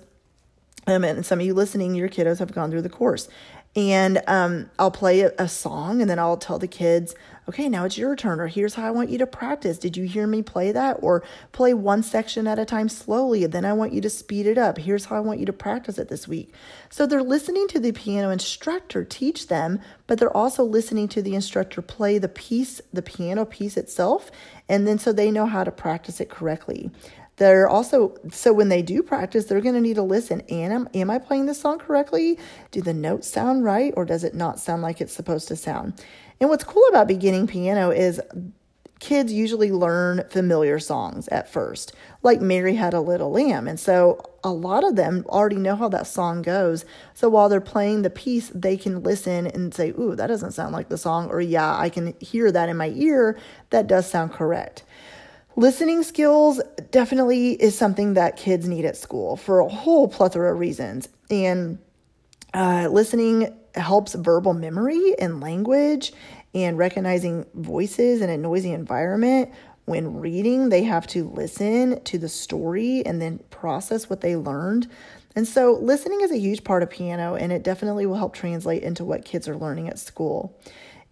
um, 0.86 1.04
and 1.04 1.26
some 1.26 1.40
of 1.40 1.46
you 1.46 1.52
listening, 1.52 1.94
your 1.94 2.08
kiddos 2.08 2.38
have 2.38 2.52
gone 2.52 2.70
through 2.70 2.82
the 2.82 2.88
course. 2.88 3.28
And 3.76 4.22
um, 4.26 4.70
I'll 4.78 4.90
play 4.90 5.20
a, 5.20 5.32
a 5.38 5.48
song 5.48 6.00
and 6.00 6.08
then 6.08 6.18
I'll 6.18 6.38
tell 6.38 6.58
the 6.58 6.66
kids, 6.66 7.14
okay, 7.48 7.68
now 7.68 7.84
it's 7.84 7.98
your 7.98 8.16
turn, 8.16 8.40
or 8.40 8.48
here's 8.48 8.74
how 8.74 8.88
I 8.88 8.90
want 8.90 9.10
you 9.10 9.18
to 9.18 9.26
practice. 9.26 9.78
Did 9.78 9.96
you 9.96 10.04
hear 10.04 10.26
me 10.26 10.42
play 10.42 10.72
that? 10.72 10.96
Or 11.00 11.22
play 11.52 11.74
one 11.74 12.02
section 12.02 12.48
at 12.48 12.58
a 12.58 12.64
time 12.64 12.88
slowly, 12.88 13.44
and 13.44 13.52
then 13.52 13.64
I 13.64 13.72
want 13.72 13.92
you 13.92 14.00
to 14.00 14.10
speed 14.10 14.46
it 14.46 14.58
up. 14.58 14.78
Here's 14.78 15.04
how 15.04 15.16
I 15.16 15.20
want 15.20 15.38
you 15.38 15.46
to 15.46 15.52
practice 15.52 15.98
it 15.98 16.08
this 16.08 16.26
week. 16.26 16.52
So 16.90 17.06
they're 17.06 17.22
listening 17.22 17.68
to 17.68 17.78
the 17.78 17.92
piano 17.92 18.30
instructor 18.30 19.04
teach 19.04 19.46
them, 19.46 19.80
but 20.06 20.18
they're 20.18 20.36
also 20.36 20.64
listening 20.64 21.06
to 21.08 21.22
the 21.22 21.34
instructor 21.34 21.82
play 21.82 22.18
the 22.18 22.28
piece, 22.28 22.80
the 22.92 23.02
piano 23.02 23.44
piece 23.44 23.76
itself, 23.76 24.30
and 24.68 24.86
then 24.86 24.98
so 24.98 25.12
they 25.12 25.30
know 25.30 25.46
how 25.46 25.62
to 25.62 25.70
practice 25.70 26.20
it 26.20 26.30
correctly. 26.30 26.90
They're 27.36 27.68
also 27.68 28.16
so 28.30 28.52
when 28.52 28.68
they 28.68 28.82
do 28.82 29.02
practice, 29.02 29.44
they're 29.44 29.60
going 29.60 29.74
to 29.74 29.80
need 29.80 29.96
to 29.96 30.02
listen. 30.02 30.40
Am 30.42 30.88
am 30.94 31.10
I 31.10 31.18
playing 31.18 31.46
this 31.46 31.60
song 31.60 31.78
correctly? 31.78 32.38
Do 32.70 32.80
the 32.80 32.94
notes 32.94 33.28
sound 33.28 33.64
right, 33.64 33.92
or 33.96 34.04
does 34.04 34.24
it 34.24 34.34
not 34.34 34.58
sound 34.58 34.82
like 34.82 35.00
it's 35.00 35.12
supposed 35.12 35.48
to 35.48 35.56
sound? 35.56 36.02
And 36.40 36.50
what's 36.50 36.64
cool 36.64 36.84
about 36.88 37.08
beginning 37.08 37.46
piano 37.46 37.90
is 37.90 38.20
kids 38.98 39.32
usually 39.32 39.70
learn 39.70 40.24
familiar 40.30 40.78
songs 40.78 41.28
at 41.28 41.52
first, 41.52 41.94
like 42.22 42.40
Mary 42.40 42.74
Had 42.74 42.94
a 42.94 43.00
Little 43.00 43.30
Lamb. 43.30 43.68
And 43.68 43.78
so 43.78 44.20
a 44.42 44.50
lot 44.50 44.84
of 44.84 44.96
them 44.96 45.24
already 45.28 45.56
know 45.56 45.76
how 45.76 45.88
that 45.90 46.06
song 46.06 46.40
goes. 46.40 46.84
So 47.12 47.28
while 47.28 47.48
they're 47.48 47.60
playing 47.60 48.02
the 48.02 48.10
piece, 48.10 48.50
they 48.54 48.76
can 48.76 49.02
listen 49.02 49.46
and 49.46 49.74
say, 49.74 49.90
Ooh, 49.90 50.14
that 50.16 50.28
doesn't 50.28 50.52
sound 50.52 50.72
like 50.72 50.88
the 50.88 50.98
song. 50.98 51.28
Or, 51.28 51.40
Yeah, 51.40 51.76
I 51.76 51.90
can 51.90 52.14
hear 52.20 52.50
that 52.50 52.68
in 52.68 52.76
my 52.76 52.92
ear. 52.94 53.38
That 53.70 53.86
does 53.86 54.08
sound 54.08 54.32
correct. 54.32 54.84
Listening 55.58 56.02
skills 56.02 56.60
definitely 56.90 57.52
is 57.52 57.76
something 57.76 58.12
that 58.12 58.36
kids 58.36 58.68
need 58.68 58.84
at 58.84 58.94
school 58.94 59.36
for 59.36 59.60
a 59.60 59.68
whole 59.68 60.06
plethora 60.06 60.52
of 60.52 60.58
reasons. 60.58 61.08
And 61.30 61.78
uh, 62.52 62.88
listening 62.90 63.56
helps 63.74 64.12
verbal 64.12 64.52
memory 64.52 65.14
and 65.18 65.40
language 65.40 66.12
and 66.54 66.76
recognizing 66.76 67.46
voices 67.54 68.20
in 68.20 68.28
a 68.28 68.36
noisy 68.36 68.70
environment. 68.70 69.50
When 69.86 70.18
reading, 70.18 70.68
they 70.68 70.82
have 70.82 71.06
to 71.08 71.28
listen 71.30 72.02
to 72.04 72.18
the 72.18 72.28
story 72.28 73.04
and 73.06 73.22
then 73.22 73.38
process 73.48 74.10
what 74.10 74.20
they 74.20 74.36
learned. 74.36 74.90
And 75.34 75.48
so, 75.48 75.78
listening 75.80 76.20
is 76.22 76.30
a 76.30 76.38
huge 76.38 76.64
part 76.64 76.82
of 76.82 76.90
piano, 76.90 77.34
and 77.34 77.52
it 77.52 77.62
definitely 77.62 78.06
will 78.06 78.16
help 78.16 78.34
translate 78.34 78.82
into 78.82 79.04
what 79.04 79.24
kids 79.24 79.48
are 79.48 79.56
learning 79.56 79.88
at 79.88 79.98
school. 79.98 80.58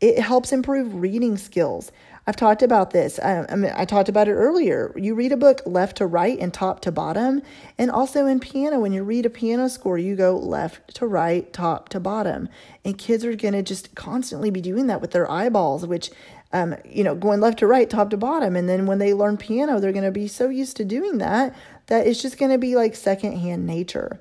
It 0.01 0.19
helps 0.19 0.51
improve 0.51 0.95
reading 0.95 1.37
skills. 1.37 1.93
I've 2.27 2.37
talked 2.37 2.63
about 2.63 2.91
this. 2.91 3.19
I, 3.19 3.45
I, 3.51 3.55
mean, 3.55 3.73
I 3.75 3.85
talked 3.85 4.09
about 4.09 4.29
it 4.29 4.33
earlier. 4.33 4.93
You 4.97 5.15
read 5.15 5.33
a 5.33 5.37
book 5.37 5.61
left 5.67 5.99
to 5.99 6.07
right 6.07 6.39
and 6.39 6.55
top 6.55 6.81
to 6.81 6.93
bottom. 6.93 7.43
And 7.77 7.91
also 7.91 8.27
in 8.27 8.41
piano, 8.41 8.81
when 8.81 8.93
you 8.93 9.05
read 9.05 9.27
a 9.27 9.31
piano 9.31 9.69
score, 9.69 9.99
you 9.99 10.17
go 10.17 10.37
left 10.37 10.95
to 10.95 11.07
right, 11.07 11.53
top 11.53 11.91
to 11.91 12.01
bottom. 12.01 12.49
And 12.85 12.97
kids 12.97 13.25
are 13.27 13.37
going 13.37 13.53
to 13.53 13.63
just 13.63 13.95
constantly 13.95 14.51
be 14.51 14.63
doing 14.63 14.87
that 14.87 15.03
with 15.03 15.11
their 15.11 15.31
eyeballs, 15.31 15.87
which, 15.87 16.11
um, 16.53 16.77
you 16.85 17.05
know, 17.05 17.15
going 17.15 17.41
left 17.41 17.59
to 17.59 17.67
right, 17.67 17.91
top 17.91 18.09
to 18.11 18.17
bottom. 18.17 18.57
And 18.57 18.69
then 18.69 18.87
when 18.87 18.99
they 18.99 19.13
learn 19.13 19.37
piano, 19.37 19.79
they're 19.79 19.93
going 19.93 20.05
to 20.05 20.11
be 20.11 20.29
so 20.29 20.49
used 20.49 20.79
to 20.79 20.85
doing 20.85 21.19
that 21.19 21.55
that 21.87 22.07
it's 22.07 22.23
just 22.23 22.39
going 22.39 22.51
to 22.53 22.59
be 22.59 22.75
like 22.75 22.95
secondhand 22.95 23.67
nature. 23.67 24.19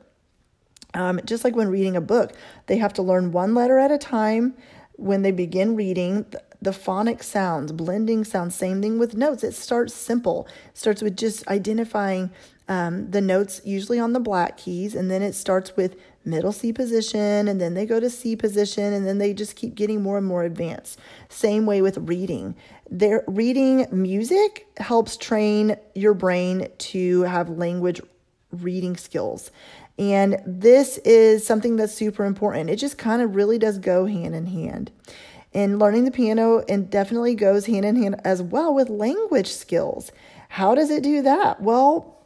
Um, 0.93 1.21
just 1.25 1.43
like 1.43 1.55
when 1.55 1.69
reading 1.69 1.95
a 1.95 2.01
book, 2.01 2.33
they 2.67 2.77
have 2.77 2.93
to 2.93 3.01
learn 3.01 3.31
one 3.31 3.55
letter 3.55 3.79
at 3.79 3.91
a 3.91 3.97
time 3.97 4.55
when 4.95 5.21
they 5.21 5.31
begin 5.31 5.75
reading 5.75 6.25
the 6.63 6.73
phonic 6.73 7.23
sounds, 7.23 7.71
blending 7.71 8.23
sounds, 8.23 8.55
same 8.55 8.81
thing 8.81 8.97
with 8.97 9.15
notes. 9.15 9.43
It 9.43 9.53
starts 9.53 9.93
simple. 9.93 10.47
It 10.69 10.77
starts 10.77 11.01
with 11.01 11.17
just 11.17 11.47
identifying 11.47 12.31
um, 12.67 13.11
the 13.11 13.21
notes, 13.21 13.61
usually 13.65 13.99
on 13.99 14.13
the 14.13 14.19
black 14.19 14.57
keys, 14.57 14.95
and 14.95 15.11
then 15.11 15.21
it 15.21 15.35
starts 15.35 15.75
with 15.75 15.97
middle 16.25 16.53
C 16.53 16.71
position, 16.71 17.47
and 17.49 17.59
then 17.59 17.73
they 17.73 17.85
go 17.85 17.99
to 17.99 18.09
C 18.09 18.35
position, 18.35 18.93
and 18.93 19.05
then 19.05 19.17
they 19.17 19.33
just 19.33 19.55
keep 19.57 19.75
getting 19.75 20.01
more 20.01 20.17
and 20.17 20.25
more 20.25 20.43
advanced. 20.43 20.97
Same 21.27 21.65
way 21.65 21.81
with 21.81 21.97
reading. 21.97 22.55
Their 22.89 23.23
reading 23.27 23.87
music 23.91 24.67
helps 24.77 25.17
train 25.17 25.75
your 25.93 26.13
brain 26.13 26.69
to 26.77 27.23
have 27.23 27.49
language 27.49 27.99
reading 28.51 28.95
skills. 28.95 29.51
And 29.99 30.41
this 30.45 30.97
is 30.99 31.45
something 31.45 31.75
that's 31.75 31.93
super 31.93 32.25
important. 32.25 32.69
It 32.69 32.77
just 32.77 32.97
kind 32.97 33.21
of 33.21 33.35
really 33.35 33.59
does 33.59 33.77
go 33.77 34.05
hand 34.05 34.33
in 34.33 34.45
hand. 34.45 34.91
And 35.53 35.79
learning 35.79 36.05
the 36.05 36.11
piano 36.11 36.63
and 36.67 36.89
definitely 36.89 37.35
goes 37.35 37.65
hand 37.65 37.85
in 37.85 37.95
hand 37.95 38.21
as 38.23 38.41
well 38.41 38.73
with 38.73 38.89
language 38.89 39.51
skills. 39.51 40.11
How 40.49 40.75
does 40.75 40.89
it 40.89 41.03
do 41.03 41.21
that? 41.21 41.61
Well, 41.61 42.19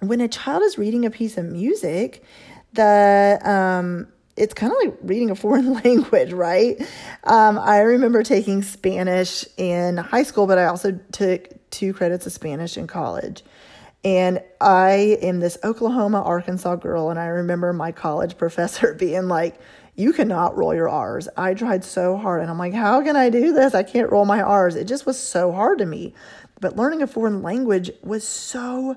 when 0.00 0.20
a 0.20 0.28
child 0.28 0.62
is 0.62 0.78
reading 0.78 1.04
a 1.04 1.10
piece 1.10 1.38
of 1.38 1.44
music, 1.44 2.24
the 2.72 3.38
um, 3.44 4.08
it's 4.36 4.54
kind 4.54 4.72
of 4.72 4.78
like 4.82 4.98
reading 5.02 5.30
a 5.30 5.34
foreign 5.36 5.74
language, 5.74 6.32
right? 6.32 6.80
Um, 7.24 7.58
I 7.58 7.80
remember 7.80 8.22
taking 8.22 8.62
Spanish 8.62 9.44
in 9.56 9.96
high 9.96 10.22
school, 10.22 10.46
but 10.46 10.58
I 10.58 10.66
also 10.66 10.98
took 11.12 11.48
two 11.70 11.92
credits 11.92 12.26
of 12.26 12.32
Spanish 12.32 12.76
in 12.76 12.86
college. 12.86 13.42
And 14.04 14.40
I 14.60 15.18
am 15.22 15.40
this 15.40 15.58
Oklahoma, 15.62 16.22
Arkansas 16.22 16.76
girl, 16.76 17.10
and 17.10 17.18
I 17.18 17.26
remember 17.26 17.72
my 17.72 17.92
college 17.92 18.36
professor 18.38 18.94
being 18.98 19.28
like, 19.28 19.60
you 19.94 20.12
cannot 20.12 20.56
roll 20.56 20.74
your 20.74 20.88
R's. 20.88 21.28
I 21.36 21.52
tried 21.54 21.84
so 21.84 22.16
hard 22.16 22.40
and 22.40 22.50
I'm 22.50 22.58
like, 22.58 22.72
how 22.72 23.02
can 23.02 23.14
I 23.14 23.28
do 23.28 23.52
this? 23.52 23.74
I 23.74 23.82
can't 23.82 24.10
roll 24.10 24.24
my 24.24 24.40
R's. 24.40 24.74
It 24.74 24.88
just 24.88 25.04
was 25.04 25.18
so 25.18 25.52
hard 25.52 25.78
to 25.78 25.86
me. 25.86 26.14
But 26.60 26.76
learning 26.76 27.02
a 27.02 27.06
foreign 27.06 27.42
language 27.42 27.90
was 28.02 28.26
so 28.26 28.96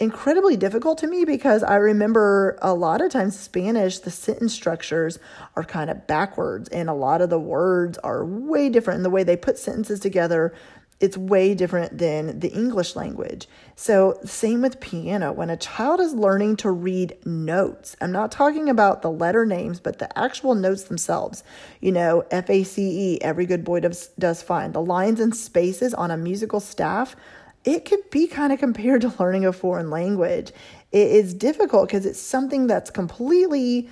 incredibly 0.00 0.56
difficult 0.56 0.98
to 0.98 1.06
me 1.06 1.24
because 1.24 1.62
I 1.62 1.76
remember 1.76 2.58
a 2.62 2.74
lot 2.74 3.02
of 3.02 3.12
times 3.12 3.38
Spanish, 3.38 3.98
the 3.98 4.10
sentence 4.10 4.54
structures 4.54 5.18
are 5.54 5.64
kind 5.64 5.90
of 5.90 6.06
backwards 6.06 6.68
and 6.70 6.88
a 6.88 6.94
lot 6.94 7.20
of 7.20 7.30
the 7.30 7.38
words 7.38 7.98
are 7.98 8.24
way 8.24 8.68
different 8.68 8.98
in 8.98 9.02
the 9.02 9.10
way 9.10 9.22
they 9.22 9.36
put 9.36 9.58
sentences 9.58 10.00
together 10.00 10.54
it's 11.02 11.18
way 11.18 11.52
different 11.54 11.98
than 11.98 12.38
the 12.38 12.52
English 12.52 12.96
language. 12.96 13.48
So, 13.74 14.18
same 14.24 14.62
with 14.62 14.80
piano. 14.80 15.32
When 15.32 15.50
a 15.50 15.56
child 15.56 16.00
is 16.00 16.14
learning 16.14 16.56
to 16.58 16.70
read 16.70 17.18
notes, 17.26 17.96
I'm 18.00 18.12
not 18.12 18.30
talking 18.30 18.68
about 18.70 19.02
the 19.02 19.10
letter 19.10 19.44
names, 19.44 19.80
but 19.80 19.98
the 19.98 20.16
actual 20.18 20.54
notes 20.54 20.84
themselves. 20.84 21.42
You 21.80 21.92
know, 21.92 22.24
F 22.30 22.48
A 22.48 22.62
C 22.62 23.14
E, 23.14 23.20
every 23.20 23.46
good 23.46 23.64
boy 23.64 23.80
does, 23.80 24.06
does 24.18 24.42
fine. 24.42 24.72
The 24.72 24.80
lines 24.80 25.20
and 25.20 25.36
spaces 25.36 25.92
on 25.92 26.10
a 26.10 26.16
musical 26.16 26.60
staff, 26.60 27.16
it 27.64 27.84
could 27.84 28.08
be 28.10 28.26
kind 28.26 28.52
of 28.52 28.58
compared 28.60 29.02
to 29.02 29.12
learning 29.18 29.44
a 29.44 29.52
foreign 29.52 29.90
language. 29.90 30.52
It 30.92 31.10
is 31.10 31.34
difficult 31.34 31.88
because 31.88 32.06
it's 32.06 32.20
something 32.20 32.66
that's 32.66 32.90
completely 32.90 33.88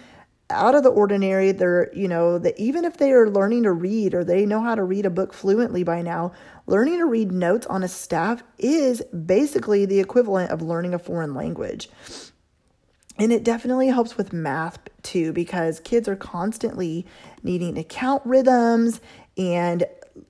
out 0.51 0.75
of 0.75 0.83
the 0.83 0.91
ordinary. 0.91 1.53
They're, 1.53 1.91
you 1.95 2.09
know, 2.09 2.39
that 2.39 2.59
even 2.59 2.85
if 2.85 2.97
they 2.97 3.13
are 3.13 3.31
learning 3.31 3.63
to 3.65 3.73
read 3.73 4.15
or 4.15 4.25
they 4.25 4.47
know 4.47 4.61
how 4.61 4.75
to 4.75 4.83
read 4.83 5.07
a 5.07 5.11
book 5.11 5.33
fluently 5.33 5.83
by 5.85 6.03
now, 6.03 6.33
learning 6.67 6.99
to 6.99 7.07
read 7.07 7.33
notes 7.33 7.67
on 7.67 7.83
a 7.83 7.89
staff 7.89 8.43
is 8.59 9.03
basically 9.03 9.87
the 9.87 10.01
equivalent 10.01 10.51
of 10.51 10.63
learning 10.63 10.95
a 10.95 10.99
foreign 10.99 11.35
language. 11.35 11.89
And 13.19 13.33
it 13.33 13.45
definitely 13.45 13.89
helps 13.89 14.17
with 14.17 14.33
math 14.33 14.79
too, 15.03 15.33
because 15.33 15.81
kids 15.81 16.09
are 16.09 16.17
constantly 16.17 17.07
needing 17.43 17.75
to 17.75 17.85
count 17.85 18.23
rhythms 18.25 19.01
and, 19.37 19.85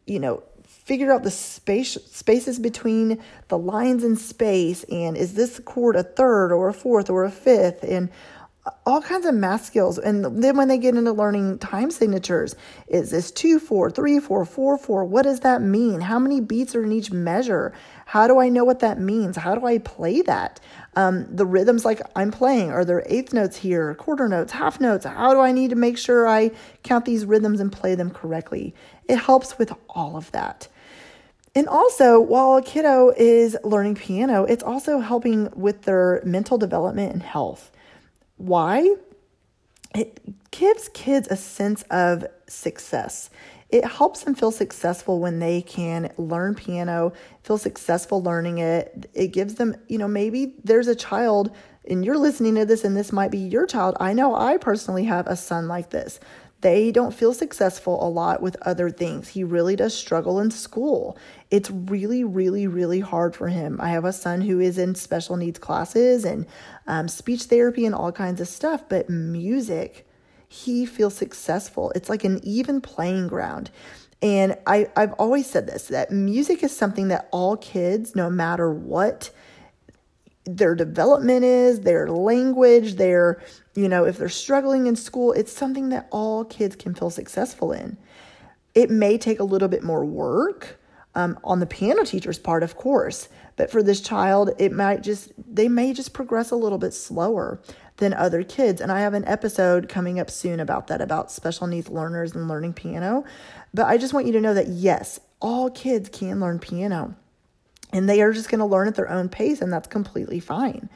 you 0.07 0.19
know, 0.19 0.43
figure 0.65 1.13
out 1.13 1.23
the 1.23 1.31
space 1.31 1.97
spaces 2.07 2.59
between 2.59 3.23
the 3.47 3.59
lines 3.59 4.03
in 4.03 4.17
space 4.17 4.85
and 4.85 5.17
is 5.17 5.35
this 5.35 5.61
chord 5.61 5.95
a 5.95 6.03
third 6.03 6.53
or 6.53 6.69
a 6.69 6.75
fourth 6.75 7.09
or 7.09 7.23
a 7.23 7.31
fifth 7.31 7.85
and 7.85 8.11
all 8.85 9.01
kinds 9.01 9.25
of 9.25 9.35
math 9.35 9.65
skills. 9.65 9.99
And 9.99 10.43
then 10.43 10.57
when 10.57 10.69
they 10.69 10.79
get 10.79 10.95
into 10.95 11.13
learning 11.13 11.59
time 11.59 11.91
signatures, 11.91 12.55
is 12.89 13.11
this 13.11 13.31
two, 13.31 13.59
four, 13.59 13.91
three, 13.91 14.19
four, 14.19 14.45
four, 14.45 14.77
four? 14.77 15.05
What 15.05 15.23
does 15.23 15.41
that 15.41 15.63
mean? 15.63 16.01
How 16.01 16.19
many 16.19 16.41
beats 16.41 16.75
are 16.75 16.85
in 16.85 16.93
each 16.93 17.11
measure? 17.11 17.73
How 18.07 18.27
do 18.27 18.39
I 18.39 18.49
know 18.49 18.65
what 18.65 18.81
that 18.81 19.01
means? 19.01 19.37
How 19.37 19.55
do 19.55 19.65
I 19.65 19.79
play 19.79 20.21
that? 20.23 20.61
Um, 20.95 21.27
the 21.35 21.47
rhythms 21.47 21.85
like 21.85 22.03
I'm 22.17 22.31
playing, 22.31 22.71
are 22.71 22.85
there 22.85 23.05
eighth 23.07 23.33
notes 23.33 23.57
here, 23.57 23.95
quarter 23.95 24.29
notes, 24.29 24.53
half 24.53 24.81
notes? 24.81 25.07
How 25.07 25.33
do 25.33 25.41
I 25.41 25.53
need 25.53 25.71
to 25.71 25.77
make 25.77 25.97
sure 25.97 26.29
I 26.29 26.51
count 26.83 27.05
these 27.05 27.25
rhythms 27.25 27.61
and 27.61 27.71
play 27.73 27.95
them 27.95 28.11
correctly? 28.11 28.75
It 29.09 29.17
helps 29.17 29.57
with 29.57 29.73
all 29.89 30.17
of 30.17 30.31
that. 30.33 30.69
And 31.55 31.69
also, 31.69 32.21
while 32.21 32.57
a 32.57 32.63
kiddo 32.63 33.13
is 33.17 33.57
learning 33.65 33.97
piano, 33.97 34.45
it's 34.45 34.63
also 34.63 35.01
helping 35.01 35.51
with 35.55 35.83
their 35.83 36.23
mental 36.25 36.59
development 36.59 37.13
and 37.13 37.23
health. 37.23 37.71
Why? 38.41 38.95
It 39.95 40.19
gives 40.51 40.89
kids 40.95 41.29
a 41.29 41.37
sense 41.37 41.83
of 41.91 42.25
success. 42.49 43.29
It 43.69 43.85
helps 43.85 44.25
them 44.25 44.35
feel 44.35 44.51
successful 44.51 45.21
when 45.21 45.41
they 45.41 45.61
can 45.61 46.11
learn 46.17 46.55
piano, 46.55 47.13
feel 47.43 47.59
successful 47.59 48.23
learning 48.23 48.59
it. 48.59 49.11
It 49.13 49.29
gives 49.29 49.57
them, 49.57 49.77
you 49.89 49.99
know, 49.99 50.09
maybe 50.09 50.55
there's 50.65 50.89
a 50.89 50.95
child 50.95 51.55
and 51.87 52.03
you're 52.03 52.17
listening 52.17 52.55
to 52.55 52.65
this 52.65 52.83
and 52.83 52.97
this 52.97 53.13
might 53.13 53.31
be 53.31 53.39
your 53.39 53.67
child. 53.67 53.95
I 54.01 54.15
know 54.15 54.35
I 54.35 54.57
personally 54.57 55.05
have 55.05 55.27
a 55.27 55.37
son 55.37 55.69
like 55.69 55.91
this 55.91 56.19
they 56.61 56.93
don't 56.93 57.15
feel 57.15 57.33
successful 57.33 58.07
a 58.07 58.09
lot 58.09 58.43
with 58.43 58.57
other 58.63 58.91
things. 58.91 59.29
He 59.29 59.45
really 59.45 59.77
does 59.77 59.95
struggle 59.95 60.39
in 60.41 60.51
school. 60.51 61.17
It's 61.51 61.71
really, 61.71 62.23
really, 62.23 62.67
really 62.67 63.01
hard 63.01 63.35
for 63.35 63.49
him. 63.49 63.81
I 63.81 63.91
have 63.91 64.05
a 64.05 64.13
son 64.13 64.43
who 64.43 64.61
is 64.61 64.77
in 64.77 64.95
special 64.95 65.37
needs 65.37 65.59
classes 65.59 66.25
and 66.25 66.47
um, 66.87 67.09
speech 67.09 67.45
therapy 67.45 67.87
and 67.87 67.95
all 67.95 68.13
kinds 68.13 68.41
of 68.41 68.49
stuff, 68.49 68.85
but 68.89 69.09
music, 69.09 70.07
he 70.49 70.85
feels 70.85 71.15
successful. 71.15 71.93
It's 71.95 72.09
like 72.09 72.25
an 72.25 72.41
even 72.43 72.81
playing 72.81 73.29
ground. 73.29 73.71
And 74.23 74.59
I, 74.67 74.89
I've 74.97 75.15
always 75.15 75.49
said 75.49 75.67
this 75.67 75.85
that 75.89 76.11
music 76.11 76.63
is 76.63 76.77
something 76.77 77.09
that 77.09 77.29
all 77.31 77.57
kids, 77.57 78.15
no 78.15 78.29
matter 78.29 78.71
what 78.71 79.31
their 80.45 80.75
development 80.75 81.45
is, 81.45 81.81
their 81.81 82.11
language, 82.11 82.95
their, 82.95 83.43
you 83.75 83.89
know, 83.89 84.05
if 84.05 84.19
they're 84.19 84.29
struggling 84.29 84.87
in 84.87 84.97
school, 84.97 85.33
it's 85.33 85.53
something 85.53 85.91
that 85.91 86.09
all 86.11 86.45
kids 86.45 86.77
can 86.77 86.95
feel 86.95 87.11
successful 87.11 87.73
in. 87.73 87.97
It 88.75 88.91
may 88.91 89.19
take 89.19 89.41
a 89.41 89.45
little 89.45 89.69
bit 89.69 89.83
more 89.83 90.05
work 90.05 90.81
um, 91.15 91.39
on 91.45 91.61
the 91.61 91.67
piano 91.67 92.05
teacher's 92.05 92.39
part, 92.39 92.63
of 92.63 92.77
course, 92.77 93.29
but 93.57 93.71
for 93.71 93.83
this 93.83 94.01
child, 94.01 94.53
it 94.59 94.73
might 94.73 95.03
just, 95.03 95.33
they 95.37 95.69
may 95.69 95.93
just 95.93 96.15
progress 96.15 96.51
a 96.51 96.57
little 96.57 96.79
bit 96.79 96.95
slower 96.95 97.61
than 97.97 98.15
other 98.15 98.43
kids. 98.43 98.81
And 98.81 98.91
I 98.91 99.01
have 99.01 99.13
an 99.13 99.25
episode 99.27 99.89
coming 99.89 100.19
up 100.19 100.31
soon 100.31 100.61
about 100.61 100.87
that, 100.87 101.01
about 101.01 101.31
special 101.31 101.67
needs 101.67 101.89
learners 101.89 102.35
and 102.35 102.49
learning 102.49 102.75
piano. 102.75 103.25
But 103.75 103.87
I 103.87 103.99
just 103.99 104.15
want 104.15 104.27
you 104.27 104.33
to 104.33 104.41
know 104.41 104.55
that 104.55 104.69
yes, 104.69 105.21
all 105.41 105.69
kids 105.71 106.09
can 106.09 106.41
learn 106.41 106.59
piano 106.59 107.17
and 107.93 108.09
they 108.09 108.23
are 108.23 108.33
just 108.33 108.49
going 108.49 108.59
to 108.59 108.65
learn 108.65 108.89
at 108.89 108.95
their 108.95 109.11
own 109.11 109.29
pace, 109.29 109.61
and 109.61 109.73
that's 109.73 109.89
completely 109.89 110.41
fine. 110.41 110.89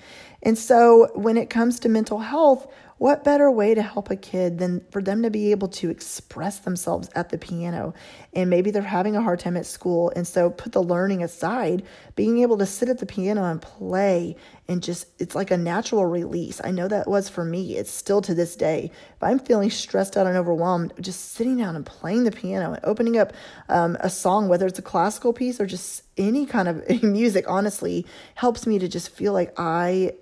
And 0.45 0.59
so, 0.59 1.11
when 1.15 1.37
it 1.37 1.51
comes 1.51 1.81
to 1.81 1.89
mental 1.89 2.19
health, 2.19 2.67
what 2.99 3.25
better 3.25 3.51
way 3.51 3.75
to 3.75 3.83
help 3.83 4.11
a 4.11 4.17
kid 4.17 4.59
than 4.59 4.81
for 4.91 5.03
them 5.03 5.23
to 5.25 5.31
be 5.31 5.51
able 5.51 5.67
to 5.69 5.91
express 5.91 6.61
themselves 6.61 7.11
at 7.17 7.31
the 7.31 7.39
piano? 7.39 7.93
And 8.33 8.49
maybe 8.49 8.71
they're 8.71 8.83
having 8.83 9.17
a 9.17 9.23
hard 9.23 9.41
time 9.41 9.57
at 9.57 9.67
school. 9.67 10.13
And 10.15 10.27
so 10.27 10.51
put 10.51 10.73
the 10.73 10.83
learning 10.83 11.23
aside, 11.23 11.83
being 12.15 12.39
able 12.39 12.57
to 12.59 12.67
sit 12.67 12.89
at 12.89 12.99
the 12.99 13.07
piano 13.07 13.45
and 13.45 13.61
play 13.61 14.37
and 14.69 14.83
just, 14.83 15.09
it's 15.19 15.35
like 15.35 15.51
a 15.51 15.57
natural 15.57 16.07
release. 16.07 16.61
I 16.63 16.71
know 16.71 16.89
that 16.89 17.09
was 17.09 17.29
for 17.29 17.45
me. 17.45 17.77
It's 17.77 17.91
still 17.91 18.23
to 18.23 18.35
this 18.35 18.57
day. 18.57 18.91
If 19.17 19.23
I'm 19.23 19.39
feeling 19.39 19.71
stressed 19.71 20.17
out 20.17 20.27
and 20.27 20.37
overwhelmed, 20.37 20.95
just 21.01 21.33
sitting 21.33 21.59
down 21.59 21.77
and 21.77 21.85
playing 21.85 22.25
the 22.25 22.33
piano 22.33 22.73
and 22.73 22.85
opening 22.85 23.19
up 23.19 23.33
um, 23.69 23.97
a 24.01 24.09
song, 24.09 24.49
whether 24.49 24.67
it's 24.67 24.79
a 24.79 24.83
classical 24.83 25.33
piece 25.33 25.61
or 25.61 25.67
just 25.67 26.03
any 26.17 26.47
kind 26.47 26.69
of 26.69 27.03
music, 27.03 27.45
honestly, 27.49 28.07
helps 28.37 28.67
me 28.67 28.79
to 28.79 28.89
just 28.89 29.11
feel 29.11 29.33
like 29.33 29.53
I, 29.59 30.13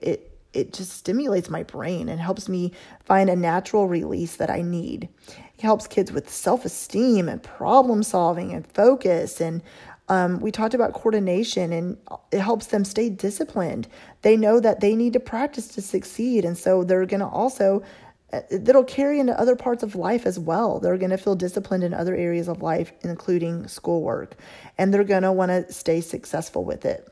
it, 0.52 0.72
just 0.72 0.92
stimulates 0.92 1.50
my 1.50 1.62
brain 1.62 2.08
and 2.08 2.20
helps 2.20 2.48
me 2.48 2.72
find 3.04 3.30
a 3.30 3.36
natural 3.36 3.88
release 3.88 4.36
that 4.36 4.50
I 4.50 4.62
need. 4.62 5.08
It 5.28 5.60
helps 5.60 5.86
kids 5.86 6.12
with 6.12 6.28
self 6.30 6.64
esteem 6.64 7.28
and 7.28 7.42
problem 7.42 8.02
solving 8.02 8.52
and 8.52 8.66
focus. 8.66 9.40
And 9.40 9.62
um, 10.08 10.40
we 10.40 10.50
talked 10.50 10.74
about 10.74 10.92
coordination 10.92 11.72
and 11.72 11.96
it 12.30 12.40
helps 12.40 12.66
them 12.66 12.84
stay 12.84 13.08
disciplined. 13.08 13.88
They 14.22 14.36
know 14.36 14.60
that 14.60 14.80
they 14.80 14.94
need 14.96 15.12
to 15.14 15.20
practice 15.20 15.68
to 15.68 15.82
succeed. 15.82 16.44
And 16.44 16.58
so 16.58 16.84
they're 16.84 17.06
going 17.06 17.20
to 17.20 17.26
also, 17.26 17.82
uh, 18.32 18.40
that'll 18.50 18.84
carry 18.84 19.20
into 19.20 19.38
other 19.38 19.56
parts 19.56 19.82
of 19.82 19.94
life 19.94 20.26
as 20.26 20.38
well. 20.38 20.80
They're 20.80 20.98
going 20.98 21.10
to 21.10 21.18
feel 21.18 21.36
disciplined 21.36 21.84
in 21.84 21.94
other 21.94 22.16
areas 22.16 22.48
of 22.48 22.62
life, 22.62 22.92
including 23.02 23.68
schoolwork. 23.68 24.36
And 24.76 24.92
they're 24.92 25.04
going 25.04 25.22
to 25.22 25.32
want 25.32 25.50
to 25.50 25.72
stay 25.72 26.00
successful 26.00 26.64
with 26.64 26.84
it. 26.84 27.11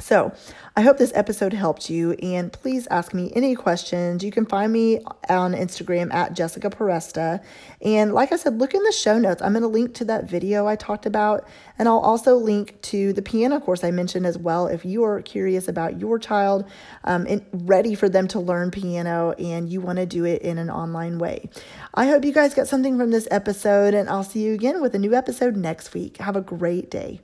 So, 0.00 0.32
I 0.76 0.82
hope 0.82 0.98
this 0.98 1.12
episode 1.14 1.52
helped 1.52 1.90
you, 1.90 2.12
and 2.22 2.52
please 2.52 2.86
ask 2.90 3.12
me 3.12 3.32
any 3.34 3.54
questions. 3.54 4.22
You 4.22 4.30
can 4.30 4.46
find 4.46 4.72
me 4.72 5.00
on 5.28 5.52
Instagram 5.52 6.14
at 6.14 6.32
Jessica 6.32 6.70
Peresta. 6.70 7.42
And 7.82 8.14
like 8.14 8.32
I 8.32 8.36
said, 8.36 8.58
look 8.58 8.72
in 8.72 8.82
the 8.82 8.92
show 8.92 9.18
notes. 9.18 9.42
I'm 9.42 9.52
going 9.52 9.62
to 9.62 9.68
link 9.68 9.94
to 9.96 10.04
that 10.06 10.24
video 10.24 10.66
I 10.66 10.76
talked 10.76 11.06
about, 11.06 11.46
and 11.78 11.88
I'll 11.88 11.98
also 11.98 12.36
link 12.36 12.80
to 12.82 13.12
the 13.12 13.20
piano 13.20 13.60
course 13.60 13.82
I 13.82 13.90
mentioned 13.90 14.26
as 14.26 14.38
well 14.38 14.68
if 14.68 14.84
you 14.84 15.02
are 15.04 15.20
curious 15.22 15.66
about 15.66 15.98
your 15.98 16.18
child 16.18 16.64
um, 17.04 17.26
and 17.28 17.44
ready 17.52 17.94
for 17.94 18.08
them 18.08 18.28
to 18.28 18.40
learn 18.40 18.70
piano 18.70 19.32
and 19.32 19.68
you 19.68 19.80
want 19.80 19.98
to 19.98 20.06
do 20.06 20.24
it 20.24 20.42
in 20.42 20.58
an 20.58 20.70
online 20.70 21.18
way. 21.18 21.50
I 21.94 22.06
hope 22.06 22.24
you 22.24 22.32
guys 22.32 22.54
got 22.54 22.68
something 22.68 22.96
from 22.96 23.10
this 23.10 23.26
episode, 23.30 23.92
and 23.92 24.08
I'll 24.08 24.24
see 24.24 24.44
you 24.44 24.54
again 24.54 24.80
with 24.80 24.94
a 24.94 24.98
new 24.98 25.14
episode 25.14 25.56
next 25.56 25.94
week. 25.94 26.18
Have 26.18 26.36
a 26.36 26.40
great 26.40 26.90
day. 26.90 27.20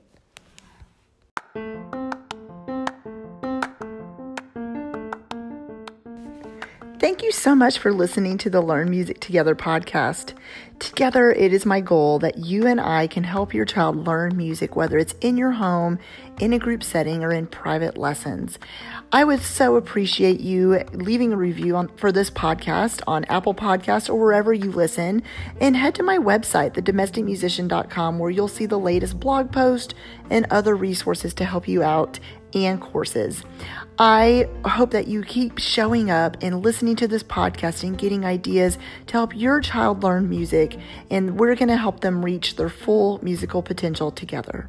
Thank 7.07 7.23
you 7.23 7.31
so 7.31 7.55
much 7.55 7.79
for 7.79 7.93
listening 7.93 8.37
to 8.39 8.49
the 8.49 8.59
Learn 8.59 8.89
Music 8.89 9.21
Together 9.21 9.55
podcast. 9.55 10.33
Together, 10.77 11.31
it 11.31 11.53
is 11.53 11.65
my 11.65 11.79
goal 11.79 12.19
that 12.19 12.39
you 12.39 12.67
and 12.67 12.81
I 12.81 13.07
can 13.07 13.23
help 13.23 13.53
your 13.53 13.63
child 13.63 14.05
learn 14.05 14.35
music, 14.35 14.75
whether 14.75 14.97
it's 14.97 15.15
in 15.21 15.37
your 15.37 15.51
home, 15.51 15.99
in 16.41 16.51
a 16.51 16.59
group 16.59 16.83
setting, 16.83 17.23
or 17.23 17.31
in 17.31 17.47
private 17.47 17.97
lessons. 17.97 18.59
I 19.13 19.23
would 19.23 19.41
so 19.41 19.77
appreciate 19.77 20.41
you 20.41 20.83
leaving 20.91 21.31
a 21.31 21.37
review 21.37 21.77
on, 21.77 21.87
for 21.95 22.11
this 22.11 22.29
podcast 22.29 23.01
on 23.07 23.23
Apple 23.29 23.53
Podcasts 23.53 24.09
or 24.09 24.15
wherever 24.15 24.53
you 24.53 24.69
listen. 24.69 25.23
And 25.61 25.77
head 25.77 25.95
to 25.95 26.03
my 26.03 26.17
website, 26.17 26.73
thedomesticmusician.com, 26.73 28.19
where 28.19 28.31
you'll 28.31 28.49
see 28.49 28.65
the 28.65 28.77
latest 28.77 29.17
blog 29.17 29.53
post 29.53 29.95
and 30.29 30.45
other 30.51 30.75
resources 30.75 31.33
to 31.35 31.45
help 31.45 31.69
you 31.69 31.83
out 31.83 32.19
and 32.53 32.81
courses. 32.81 33.45
I 33.99 34.47
hope 34.63 34.91
that 34.91 35.07
you 35.07 35.23
keep 35.23 35.57
showing 35.57 36.11
up 36.11 36.37
and 36.41 36.63
listening 36.63 36.95
to 36.97 37.07
this 37.07 37.23
podcast 37.23 37.81
and 37.81 37.97
getting 37.97 38.25
ideas 38.25 38.77
to 39.07 39.13
help 39.13 39.35
your 39.35 39.59
child 39.59 40.03
learn 40.03 40.29
music, 40.29 40.77
and 41.09 41.39
we're 41.39 41.55
going 41.55 41.69
to 41.69 41.77
help 41.77 42.01
them 42.01 42.23
reach 42.23 42.57
their 42.57 42.69
full 42.69 43.19
musical 43.23 43.63
potential 43.63 44.11
together. 44.11 44.67